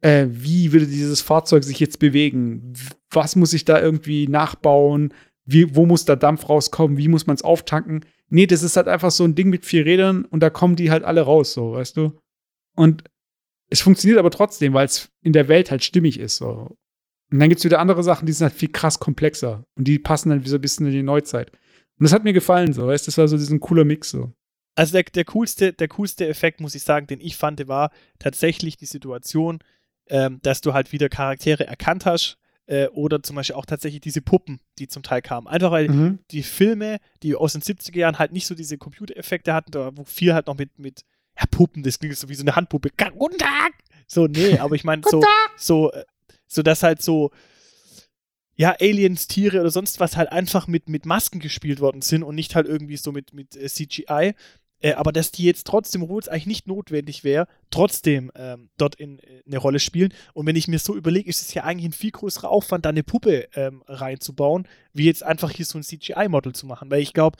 [0.00, 2.72] äh, wie würde dieses Fahrzeug sich jetzt bewegen?
[3.10, 5.12] Was muss ich da irgendwie nachbauen?
[5.44, 6.98] Wie, wo muss da Dampf rauskommen?
[6.98, 8.04] Wie muss man es auftanken?
[8.28, 10.90] Nee, das ist halt einfach so ein Ding mit vier Rädern und da kommen die
[10.90, 12.20] halt alle raus, so, weißt du?
[12.76, 13.04] Und
[13.70, 16.76] es funktioniert aber trotzdem, weil es in der Welt halt stimmig ist, so.
[17.30, 19.64] Und dann gibt es wieder andere Sachen, die sind halt viel krass komplexer.
[19.76, 21.50] Und die passen dann wie so ein bisschen in die Neuzeit.
[21.50, 23.10] Und das hat mir gefallen, so, weißt du?
[23.10, 24.32] Das war so diesen cooler Mix, so.
[24.76, 28.76] Also der, der, coolste, der coolste Effekt, muss ich sagen, den ich fand, war tatsächlich
[28.76, 29.58] die Situation,
[30.08, 34.22] ähm, dass du halt wieder Charaktere erkannt hast äh, oder zum Beispiel auch tatsächlich diese
[34.22, 35.48] Puppen, die zum Teil kamen.
[35.48, 36.20] Einfach weil Mhm.
[36.30, 40.04] die Filme, die aus den 70er Jahren halt nicht so diese Computereffekte hatten, da wo
[40.04, 41.02] viel halt noch mit, mit
[41.38, 42.90] ja, Puppen, das klingt so wie so eine Handpuppe.
[43.16, 43.72] Guten Tag!
[44.06, 45.22] So, nee, aber ich meine, so,
[45.56, 46.04] so, äh,
[46.46, 47.30] so, dass halt so,
[48.56, 52.34] ja, Aliens, Tiere oder sonst was halt einfach mit, mit Masken gespielt worden sind und
[52.34, 54.34] nicht halt irgendwie so mit, mit äh, CGI.
[54.80, 58.94] Äh, aber dass die jetzt trotzdem, obwohl es eigentlich nicht notwendig wäre, trotzdem ähm, dort
[58.94, 60.14] in, in eine Rolle spielen.
[60.34, 62.88] Und wenn ich mir so überlege, ist es ja eigentlich ein viel größerer Aufwand, da
[62.88, 66.90] eine Puppe ähm, reinzubauen, wie jetzt einfach hier so ein CGI-Model zu machen.
[66.90, 67.38] Weil ich glaube,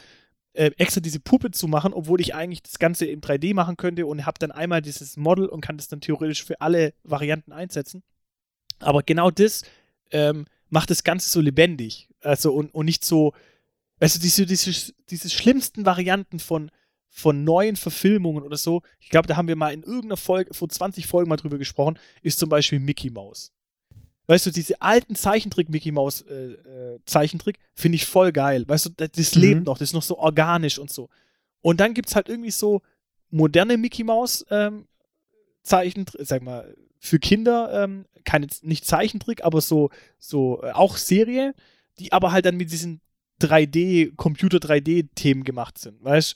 [0.58, 4.06] äh, extra diese Puppe zu machen, obwohl ich eigentlich das Ganze in 3D machen könnte
[4.06, 8.02] und habe dann einmal dieses Model und kann das dann theoretisch für alle Varianten einsetzen.
[8.80, 9.62] Aber genau das
[10.10, 12.08] ähm, macht das Ganze so lebendig.
[12.22, 13.34] Also und, und nicht so,
[14.00, 16.72] also diese, diese, diese schlimmsten Varianten von,
[17.08, 20.68] von neuen Verfilmungen oder so, ich glaube, da haben wir mal in irgendeiner Folge, vor
[20.68, 23.52] 20 Folgen mal drüber gesprochen, ist zum Beispiel Mickey Mouse.
[24.28, 28.64] Weißt du, diese alten Zeichentrick-Mickey Mouse äh, äh, Zeichentrick finde ich voll geil.
[28.68, 29.40] Weißt du, das, das Mhm.
[29.40, 31.08] lebt noch, das ist noch so organisch und so.
[31.62, 32.82] Und dann gibt es halt irgendwie so
[33.30, 34.86] moderne Mickey Mouse ähm,
[35.62, 41.54] Zeichentrick, sag mal, für Kinder, ähm, keine, nicht Zeichentrick, aber so, so äh, auch Serie,
[41.98, 43.00] die aber halt dann mit diesen
[43.40, 46.34] 3D, Computer 3D-Themen gemacht sind, weißt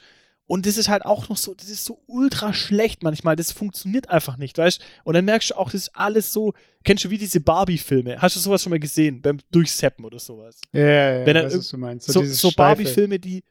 [0.52, 4.10] Und das ist halt auch noch so, das ist so ultra schlecht manchmal, das funktioniert
[4.10, 6.52] einfach nicht, weißt Und dann merkst du auch, das ist alles so,
[6.84, 8.20] kennst du wie diese Barbie-Filme?
[8.20, 10.60] Hast du sowas schon mal gesehen, beim Durchseppen oder sowas?
[10.72, 12.06] Ja, ja, ja, Wenn irg- was du meinst.
[12.12, 12.56] So, so Steife.
[12.56, 13.44] Barbie-Filme, die,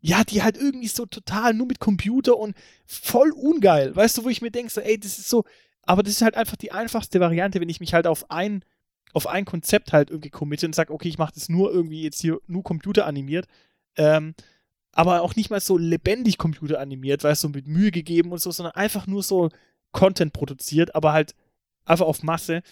[0.00, 2.56] ja, die halt irgendwie so total nur mit Computer und
[2.86, 3.94] voll ungeil.
[3.94, 5.44] Weißt du, wo ich mir denke, so, ey, das ist so,
[5.82, 8.64] aber das ist halt einfach die einfachste Variante, wenn ich mich halt auf ein,
[9.12, 12.20] auf ein Konzept halt irgendwie committe und sage, okay, ich mache das nur irgendwie jetzt
[12.20, 13.46] hier nur computeranimiert,
[13.96, 14.34] ähm,
[14.92, 18.74] aber auch nicht mal so lebendig computeranimiert, weißt du, mit Mühe gegeben und so, sondern
[18.74, 19.50] einfach nur so
[19.92, 21.34] Content produziert, aber halt
[21.84, 22.62] einfach auf Masse.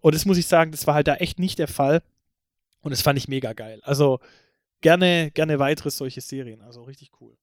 [0.00, 2.02] Und das muss ich sagen, das war halt da echt nicht der Fall.
[2.82, 3.80] Und das fand ich mega geil.
[3.82, 4.20] Also
[4.80, 6.62] gerne, gerne weitere solche Serien.
[6.62, 7.36] Also richtig cool.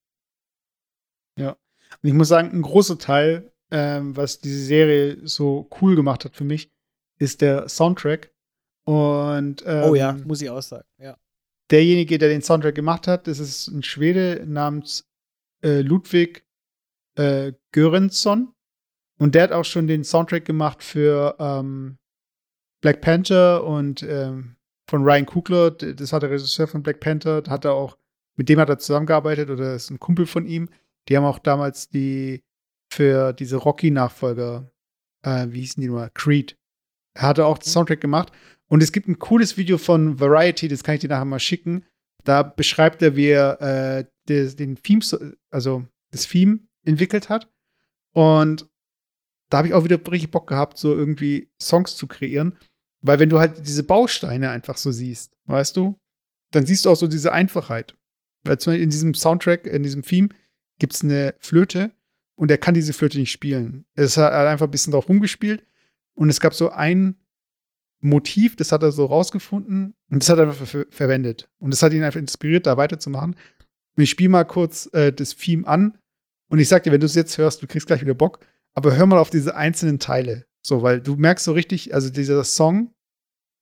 [2.02, 6.36] Und ich muss sagen, ein großer Teil, ähm, was diese Serie so cool gemacht hat
[6.36, 6.72] für mich,
[7.18, 8.32] ist der Soundtrack.
[8.84, 10.88] Und ähm, oh ja, muss ich auch sagen.
[10.98, 11.18] Ja.
[11.72, 15.06] Derjenige, der den Soundtrack gemacht hat, das ist ein Schwede namens
[15.64, 16.46] äh, Ludwig
[17.16, 18.54] äh, Göransson.
[19.20, 21.98] Und der hat auch schon den Soundtrack gemacht für ähm,
[22.82, 24.56] Black Panther und ähm,
[24.88, 25.72] von Ryan Coogler.
[25.72, 27.42] D- Das war der Regisseur von Black Panther.
[27.48, 27.98] Hat er auch,
[28.36, 30.70] mit dem hat er zusammengearbeitet oder ist ein Kumpel von ihm.
[31.10, 32.44] Die haben auch damals die
[32.94, 34.72] für diese Rocky-Nachfolger,
[35.24, 36.10] äh, wie hießen die nur?
[36.14, 36.56] Creed.
[37.16, 38.32] Er hatte auch den Soundtrack gemacht.
[38.70, 41.86] Und es gibt ein cooles Video von Variety, das kann ich dir nachher mal schicken.
[42.24, 45.02] Da beschreibt er, wie er äh, des, den Theme,
[45.50, 47.50] also das Theme entwickelt hat.
[48.14, 48.68] Und
[49.50, 52.58] da habe ich auch wieder richtig Bock gehabt, so irgendwie Songs zu kreieren.
[53.02, 55.98] Weil wenn du halt diese Bausteine einfach so siehst, weißt du,
[56.52, 57.96] dann siehst du auch so diese Einfachheit.
[58.44, 60.30] Weil zum Beispiel in diesem Soundtrack, in diesem Theme,
[60.80, 61.92] gibt es eine Flöte
[62.36, 63.86] und er kann diese Flöte nicht spielen.
[63.94, 65.66] Es hat einfach ein bisschen drauf rumgespielt
[66.14, 67.16] und es gab so ein
[68.00, 71.50] Motiv, das hat er so rausgefunden und das hat er ver verwendet.
[71.60, 73.36] Und das hat ihn einfach inspiriert, da weiterzumachen.
[73.96, 75.98] Und ich spiele mal kurz äh, das Theme an
[76.50, 78.40] und ich sag dir, wenn du es jetzt hörst, du kriegst gleich wieder Bock,
[78.74, 80.46] aber hör mal auf diese einzelnen Teile.
[80.62, 82.94] So, weil du merkst so richtig, also dieser Song,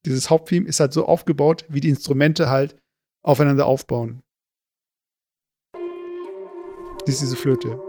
[0.04, 2.76] dieses Haupttheme ist halt so aufgebaut, wie die Instrumente halt
[3.22, 4.22] aufeinander aufbauen.
[5.72, 7.85] Das ist diese Flöte.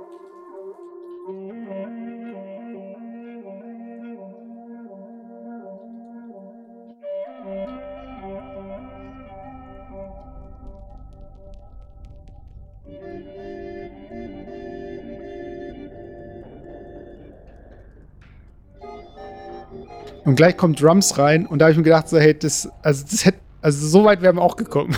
[20.28, 23.06] Und gleich kommt Drums rein und da habe ich mir gedacht, so, hey, das, also
[23.10, 24.94] das hätte, also so weit wären wir auch gekommen.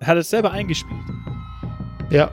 [0.00, 1.00] Er hat es selber eingespielt.
[2.10, 2.30] ja.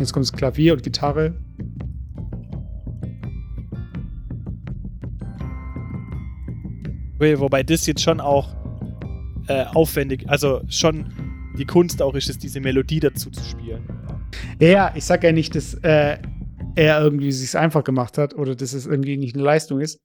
[0.00, 1.34] Jetzt kommt das Klavier und Gitarre.
[7.18, 8.54] Wo- Wobei das jetzt schon auch
[9.48, 11.12] äh, aufwendig, also schon
[11.58, 13.82] die Kunst auch ist es, diese Melodie dazu zu spielen.
[14.60, 16.18] Ja, ich sag ja nicht, dass äh,
[16.76, 19.98] er irgendwie sich einfach gemacht hat oder dass es irgendwie nicht eine Leistung ist.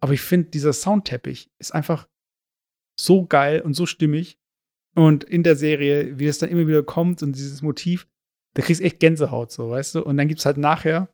[0.00, 2.08] Aber ich finde, dieser Soundteppich ist einfach
[2.98, 4.38] so geil und so stimmig.
[4.96, 8.08] Und in der Serie, wie es dann immer wieder kommt und dieses Motiv,
[8.54, 10.02] da kriegst du echt Gänsehaut, so, weißt du?
[10.04, 11.08] Und dann gibt's halt nachher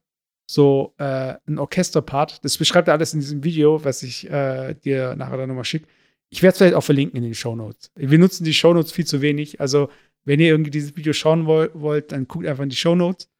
[0.46, 2.44] so äh, ein Orchesterpart.
[2.44, 5.86] Das beschreibt er alles in diesem Video, was ich äh, dir nachher dann nochmal schicke.
[6.30, 7.92] Ich werde es vielleicht auch verlinken in den Shownotes.
[7.94, 9.60] Wir nutzen die Shownotes viel zu wenig.
[9.60, 9.88] Also,
[10.24, 13.30] wenn ihr irgendwie dieses Video schauen woll wollt, dann guckt einfach in die Shownotes.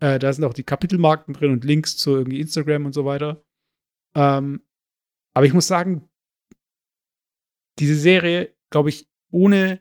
[0.00, 3.44] Äh, da sind auch die Kapitelmarken drin und Links zu irgendwie Instagram und so weiter.
[4.14, 4.62] Ähm,
[5.34, 6.08] Aber ich muss sagen,
[7.78, 9.80] diese Serie, glaube ich, ohne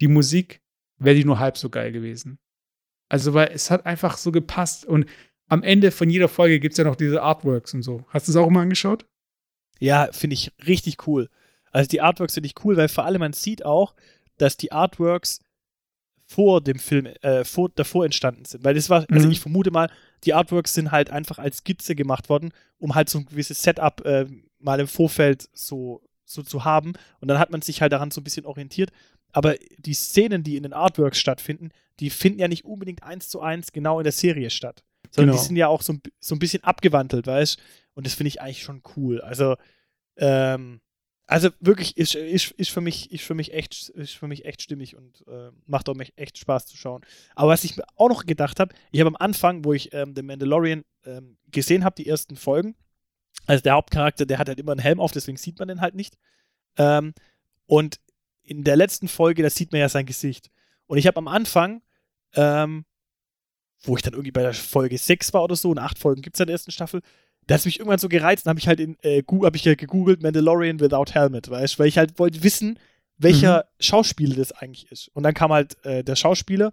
[0.00, 0.62] die Musik
[0.98, 2.38] wäre die nur halb so geil gewesen.
[3.08, 4.84] Also, weil es hat einfach so gepasst.
[4.84, 5.06] Und
[5.50, 8.04] am Ende von jeder Folge gibt es ja noch diese Artworks und so.
[8.08, 9.04] Hast du es auch mal angeschaut?
[9.78, 11.28] Ja, finde ich richtig cool.
[11.72, 13.94] Also die Artworks finde ich cool, weil vor allem man sieht auch,
[14.38, 15.40] dass die Artworks
[16.26, 18.62] vor dem Film, äh, vor, davor entstanden sind.
[18.64, 19.32] Weil das war, also Mhm.
[19.32, 19.90] ich vermute mal,
[20.24, 24.04] die Artworks sind halt einfach als Skizze gemacht worden, um halt so ein gewisses Setup
[24.06, 24.26] äh,
[24.60, 26.92] mal im Vorfeld so, so zu haben.
[27.20, 28.90] Und dann hat man sich halt daran so ein bisschen orientiert.
[29.32, 33.40] Aber die Szenen, die in den Artworks stattfinden, die finden ja nicht unbedingt eins zu
[33.40, 34.84] eins genau in der Serie statt.
[35.10, 35.40] Sondern Genau.
[35.42, 37.58] die sind ja auch so, ein- so ein bisschen abgewandelt, weißt
[37.94, 39.20] Und das finde ich eigentlich schon cool.
[39.20, 39.56] Also,
[40.16, 40.80] ähm,
[41.26, 44.62] also wirklich ist, ist, ist, für mich, ist, für mich echt, ist für mich echt
[44.62, 47.04] stimmig und äh, macht auch mich echt Spaß zu schauen.
[47.34, 50.14] Aber was ich mir auch noch gedacht habe, ich habe am Anfang, wo ich ähm,
[50.16, 52.74] The Mandalorian ähm, gesehen habe, die ersten Folgen,
[53.46, 55.94] also der Hauptcharakter, der hat halt immer einen Helm auf, deswegen sieht man den halt
[55.94, 56.16] nicht.
[56.76, 57.14] Ähm,
[57.66, 58.00] und
[58.42, 60.50] in der letzten Folge, da sieht man ja sein Gesicht.
[60.86, 61.82] Und ich habe am Anfang,
[62.34, 62.84] ähm,
[63.82, 66.36] wo ich dann irgendwie bei der Folge 6 war oder so, und acht Folgen gibt
[66.36, 67.00] es in der ersten Staffel,
[67.46, 69.78] da hat mich irgendwann so gereizt, dann habe ich halt in, äh, hab ich halt
[69.78, 72.78] gegoogelt Mandalorian without Helmet, weißt weil ich halt wollte wissen,
[73.18, 75.08] welcher Schauspieler das eigentlich ist.
[75.14, 76.72] Und dann kam halt äh, der Schauspieler,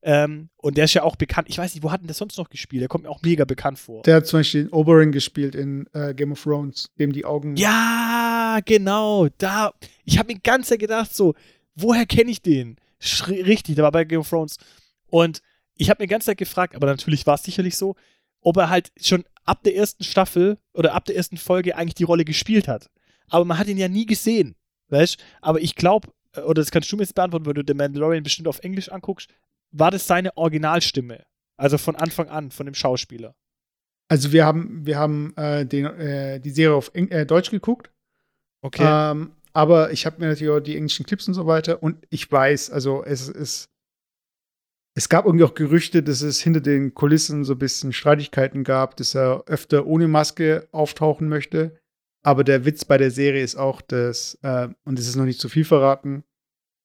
[0.00, 1.48] ähm, und der ist ja auch bekannt.
[1.50, 2.82] Ich weiß nicht, wo hat denn der sonst noch gespielt?
[2.82, 4.02] Der kommt mir auch mega bekannt vor.
[4.02, 7.56] Der hat zum Beispiel den Oberyn gespielt in äh, Game of Thrones, dem die Augen.
[7.56, 9.28] Ja, genau.
[9.38, 9.72] Da.
[10.04, 11.34] Ich habe mir ganz gedacht, so,
[11.74, 12.76] woher kenne ich den?
[13.00, 14.58] Schri richtig, der war bei Game of Thrones.
[15.10, 15.42] Und
[15.78, 17.96] ich habe mir ganz Zeit gefragt, aber natürlich war es sicherlich so,
[18.40, 22.04] ob er halt schon ab der ersten Staffel oder ab der ersten Folge eigentlich die
[22.04, 22.90] Rolle gespielt hat.
[23.28, 24.54] Aber man hat ihn ja nie gesehen,
[24.88, 25.18] weißt?
[25.40, 28.48] Aber ich glaube, oder das kannst du mir jetzt beantworten, wenn du The Mandalorian bestimmt
[28.48, 29.30] auf Englisch anguckst,
[29.70, 31.24] war das seine Originalstimme?
[31.56, 33.34] Also von Anfang an, von dem Schauspieler.
[34.08, 37.90] Also wir haben, wir haben äh, den, äh, die Serie auf Eng äh, Deutsch geguckt.
[38.62, 38.84] Okay.
[38.86, 42.30] Ähm, aber ich habe mir natürlich auch die englischen Clips und so weiter und ich
[42.30, 43.68] weiß, also es ist.
[44.98, 48.96] Es gab irgendwie auch Gerüchte, dass es hinter den Kulissen so ein bisschen Streitigkeiten gab,
[48.96, 51.78] dass er öfter ohne Maske auftauchen möchte.
[52.24, 55.38] Aber der Witz bei der Serie ist auch, dass, äh, und es ist noch nicht
[55.38, 56.24] zu viel verraten,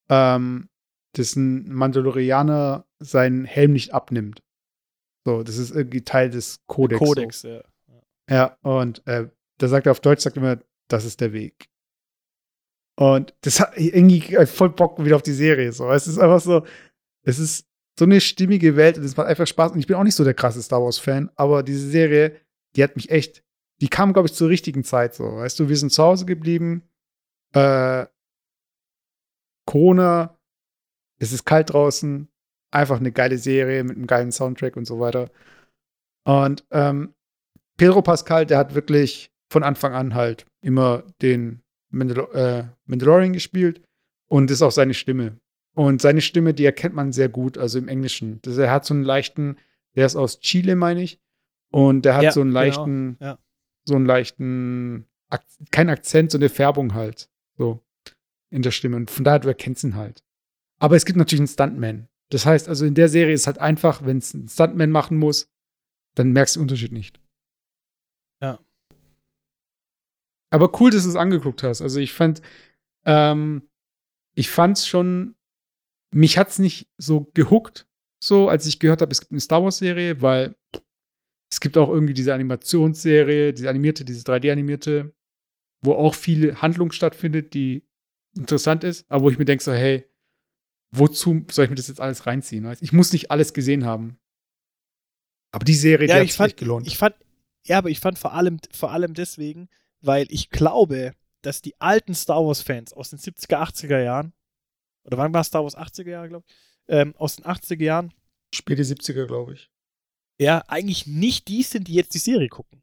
[0.10, 0.70] ähm,
[1.14, 4.44] dass ein Mandalorianer seinen Helm nicht abnimmt.
[5.26, 7.00] So, das ist irgendwie Teil des Kodex.
[7.00, 7.06] so.
[7.06, 7.64] Codex, ja.
[8.30, 11.68] Ja, und äh, da sagt er auf Deutsch, sagt er immer, das ist der Weg.
[12.96, 15.72] Und das hat irgendwie voll Bock wieder auf die Serie.
[15.72, 15.90] So.
[15.90, 16.64] Es ist einfach so,
[17.24, 19.72] es ist so eine stimmige Welt und es macht einfach Spaß.
[19.72, 22.40] Und ich bin auch nicht so der krasse Star Wars-Fan, aber diese Serie,
[22.76, 23.44] die hat mich echt,
[23.82, 25.24] die kam, glaube ich, zur richtigen Zeit so.
[25.24, 26.84] Weißt du, wir sind zu Hause geblieben,
[27.54, 28.06] äh,
[29.66, 30.38] Corona,
[31.20, 32.28] es ist kalt draußen,
[32.72, 35.30] einfach eine geile Serie mit einem geilen Soundtrack und so weiter.
[36.26, 37.14] Und ähm,
[37.78, 43.84] Pedro Pascal, der hat wirklich von Anfang an halt immer den Mandalo äh, Mandalorian gespielt
[44.28, 45.40] und ist auch seine Stimme.
[45.76, 48.40] Und seine Stimme, die erkennt man sehr gut, also im Englischen.
[48.44, 49.58] Das, er hat so einen leichten,
[49.96, 51.20] der ist aus Chile, meine ich.
[51.72, 53.40] Und der hat Ja, so einen genau, leichten, ja.
[53.86, 57.30] so einen leichten, Ak kein Akzent, so eine Färbung halt.
[57.58, 57.84] So
[58.52, 58.96] in der Stimme.
[58.98, 60.24] Und von daher, du erkennst ihn halt.
[60.78, 62.08] Aber es gibt natürlich einen Stuntman.
[62.30, 65.50] Das heißt, also in der Serie ist halt einfach, wenn es ein Stuntman machen muss,
[66.14, 67.20] dann merkst du den Unterschied nicht.
[68.42, 68.60] Ja.
[70.52, 71.82] Aber cool, dass du es angeguckt hast.
[71.82, 72.44] Also ich fand,
[73.06, 73.64] ähm,
[74.36, 75.36] ich fand's schon,
[76.14, 77.88] mich hat's nicht so gehuckt,
[78.24, 80.56] so als ich gehört habe, es gibt eine Star Wars Serie, weil
[81.52, 85.14] es gibt auch irgendwie diese Animationsserie, diese animierte, diese 3D-animierte,
[85.82, 87.84] wo auch viel Handlung stattfindet, die
[88.36, 90.06] interessant ist, aber wo ich mir denke so, hey,
[90.92, 92.76] wozu soll ich mir das jetzt alles reinziehen?
[92.82, 94.18] Ich muss nicht alles gesehen haben.
[95.52, 96.88] Aber die Serie, Ja, die hat ich sich gelohnt.
[96.88, 97.16] ich fand,
[97.66, 99.70] ja, aber ich fand vor allem, vor allem deswegen,
[100.02, 104.34] weil ich glaube, dass die alten Star Wars-Fans aus den 70er, 80er Jahren,
[105.04, 106.56] oder wann war Star Wars 80er Jahre, glaube ich,
[106.88, 108.14] ähm, aus den 80er Jahren,
[108.54, 109.70] Späte 70er, glaube ich.
[110.40, 112.82] ja, eigentlich nicht die sind, die jetzt die Serie gucken.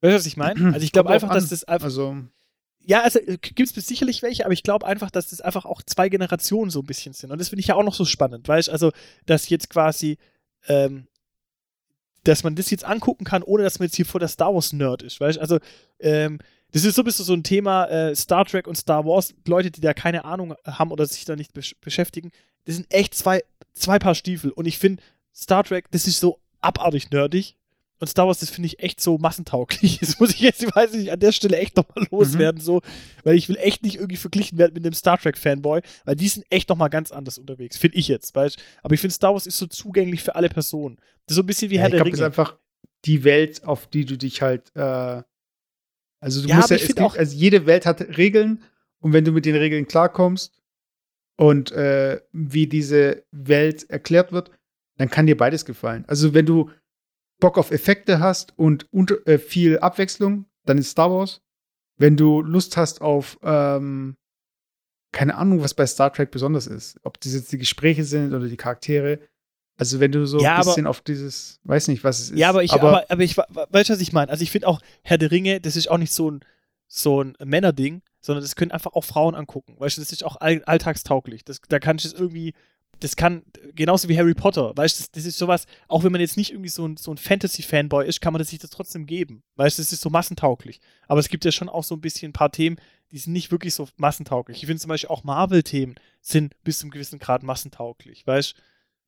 [0.00, 0.60] Weißt du, was ich meine?
[0.74, 2.16] Also ich glaube einfach, dass das einfach, Also,
[2.80, 6.08] ja, also gibt es sicherlich welche, aber ich glaube einfach, dass das einfach auch zwei
[6.08, 7.30] Generationen so ein bisschen sind.
[7.30, 8.72] Und das finde ich ja auch noch so spannend, weißt du?
[8.72, 8.90] Also,
[9.26, 10.18] dass jetzt quasi,
[10.66, 11.06] ähm,
[12.24, 15.02] dass man das jetzt angucken kann, ohne dass man jetzt hier vor der Star Wars-Nerd
[15.02, 15.40] ist, weißt du?
[15.40, 15.58] Also,
[16.00, 16.40] ähm,
[16.72, 19.34] das ist so ein bisschen so ein Thema äh, Star Trek und Star Wars.
[19.46, 22.30] Leute, die da keine Ahnung haben oder sich da nicht besch beschäftigen,
[22.64, 23.42] das sind echt zwei,
[23.74, 24.50] zwei Paar Stiefel.
[24.50, 25.02] Und ich finde,
[25.34, 27.56] Star Trek, das ist so abartig nerdig.
[27.98, 29.98] Und Star Wars, das finde ich echt so massentauglich.
[30.00, 32.80] Das muss ich jetzt, ich weiß nicht, an der Stelle echt nochmal loswerden, so,
[33.22, 36.44] weil ich will echt nicht irgendwie verglichen werden mit dem Star Trek-Fanboy, weil die sind
[36.50, 39.56] echt nochmal ganz anders unterwegs, finde ich jetzt, weißt Aber ich finde, Star Wars ist
[39.56, 40.96] so zugänglich für alle Personen.
[41.26, 42.48] Das ist so ein bisschen wie ja, Herr ich der glaube, das ist Ringe.
[42.48, 42.56] einfach
[43.04, 45.22] die Welt, auf die du dich halt äh,
[46.22, 48.62] Also du Ja, musst ja, ich es gibt, auch- also jede Welt hat Regeln
[49.00, 50.62] und wenn du mit den Regeln klarkommst
[51.36, 54.50] und äh, wie diese Welt erklärt wird,
[54.98, 56.04] dann kann dir beides gefallen.
[56.06, 56.70] Also wenn du
[57.40, 61.40] Bock auf Effekte hast und unter, äh, viel Abwechslung, dann ist Star Wars.
[61.98, 64.16] Wenn du Lust hast auf ähm,
[65.12, 68.46] keine Ahnung, was bei Star Trek besonders ist, ob das jetzt die Gespräche sind oder
[68.48, 69.18] die Charaktere.
[69.82, 72.38] Also wenn du so Ja, ein aber- bisschen auf dieses, weiß nicht, was es ist.
[72.38, 74.30] Ja, aber ich, aber, aber, ich, weißt du, was ich meine?
[74.30, 76.40] Also ich finde auch Herr der Ringe, das ist auch nicht so ein,
[76.86, 79.74] so ein Männerding, sondern das können einfach auch Frauen angucken.
[79.78, 81.44] Weißt du, das ist auch all, alltagstauglich.
[81.44, 82.54] Das, da kann ich es irgendwie,
[83.00, 83.42] das kann,
[83.74, 86.52] genauso wie Harry Potter, weißt du, das, das ist sowas, auch wenn man jetzt nicht
[86.52, 89.42] irgendwie so ein, so ein Fantasy-Fanboy ist, kann man das sich das trotzdem geben.
[89.56, 90.80] Weißt du, das ist so massentauglich.
[91.08, 92.76] Aber es gibt ja schon auch so ein bisschen ein paar Themen,
[93.10, 94.58] die sind nicht wirklich so massentauglich.
[94.58, 98.62] Ich finde zum Beispiel auch Marvel-Themen sind bis zu einem gewissen Grad massentauglich, weißt du?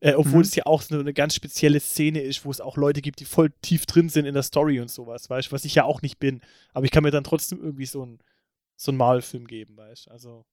[0.05, 0.43] Äh, obwohl Mhm.
[0.43, 3.25] es ja auch so eine ganz spezielle Szene ist, wo es auch Leute gibt, die
[3.25, 6.03] voll tief drin sind in der Story und sowas, weißt du, was ich ja auch
[6.03, 6.43] nicht bin.
[6.75, 8.19] Aber ich kann mir dann trotzdem irgendwie so einen
[8.77, 10.11] so einen Marvel-Film geben, weißt du.
[10.11, 10.45] Also.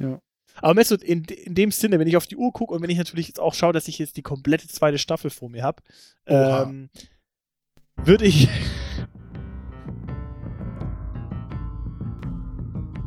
[0.00, 0.18] Ja.
[0.56, 2.98] Aber Mesut, in, in dem Sinne, wenn ich auf die Uhr gucke und wenn ich
[2.98, 5.82] natürlich jetzt auch schaue, dass ich jetzt die komplette zweite Staffel vor mir habe,
[6.26, 6.90] ähm,
[7.96, 8.48] würde ich.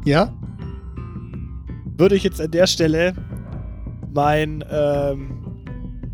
[0.06, 0.34] ja,
[1.98, 3.14] würde ich jetzt an der Stelle
[4.14, 5.43] mein, ähm,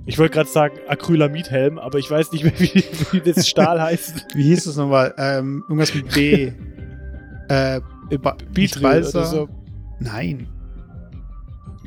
[0.09, 4.25] ich wollte gerade sagen Acrylamidhelm, aber ich weiß nicht mehr, wie, wie das Stahl heißt.
[4.33, 5.13] wie hieß es nochmal?
[5.19, 6.51] Ähm, irgendwas mit B.
[7.47, 7.79] äh,
[8.51, 9.47] Bitril oder so.
[9.99, 10.47] Nein.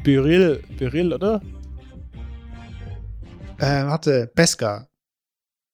[0.04, 1.42] Beryl, Beryl, oder?
[3.58, 4.88] Äh, warte, Beska.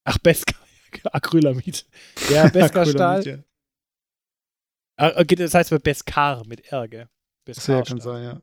[0.05, 0.55] Ach, Beska.
[1.13, 1.87] Acrylamid.
[2.31, 3.27] Ja, Beska-Stahl.
[3.27, 3.37] Ja.
[4.97, 7.09] Ah, okay, das heißt bei Beskar mit R, gell?
[7.47, 8.01] Sehr kann Beskar-Stahl.
[8.01, 8.41] sein, ja.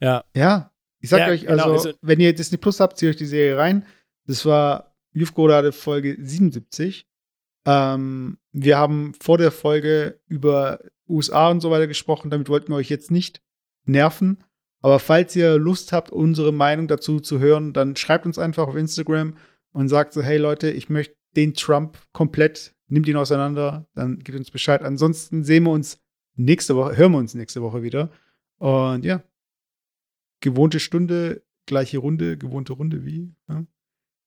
[0.00, 0.24] Ja.
[0.34, 0.73] Ja,
[1.04, 3.26] ich sag Ja, euch, genau, also, also- wenn ihr Disney Plus habt, zieht euch die
[3.26, 3.84] Serie rein.
[4.26, 7.06] Das war Jufgrade Folge 77.
[7.66, 12.30] Ähm, wir haben vor der Folge über USA und so weiter gesprochen.
[12.30, 13.42] Damit wollten wir euch jetzt nicht
[13.84, 14.42] nerven.
[14.80, 18.76] Aber falls ihr Lust habt, unsere Meinung dazu zu hören, dann schreibt uns einfach auf
[18.76, 19.36] Instagram
[19.72, 24.38] und sagt so, hey Leute, ich möchte den Trump komplett, nimmt ihn auseinander, dann gebt
[24.38, 24.82] uns Bescheid.
[24.82, 25.98] Ansonsten sehen wir uns
[26.36, 28.10] nächste Woche, hören wir uns nächste Woche wieder.
[28.58, 29.22] Und ja,
[30.44, 33.34] gewohnte Stunde, gleiche Runde, gewohnte Runde wie.
[33.48, 33.66] Ja.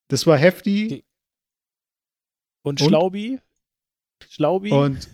[0.08, 1.04] Das war heftig
[2.62, 2.80] Und?
[2.80, 3.40] Schlaubi?
[4.28, 4.72] Schlaubi?
[4.72, 5.08] und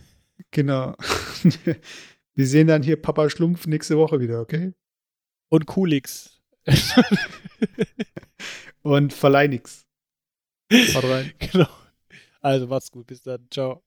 [0.50, 0.96] genau.
[2.34, 4.72] Wir sehen dann hier Papa Schlumpf nächste Woche wieder, okay?
[5.54, 6.40] und Kulix.
[8.82, 9.86] Und verleih nix.
[10.94, 11.32] Haut rein.
[11.38, 11.68] genau.
[12.40, 13.46] Also macht's gut, bis dann.
[13.50, 13.82] Ciao.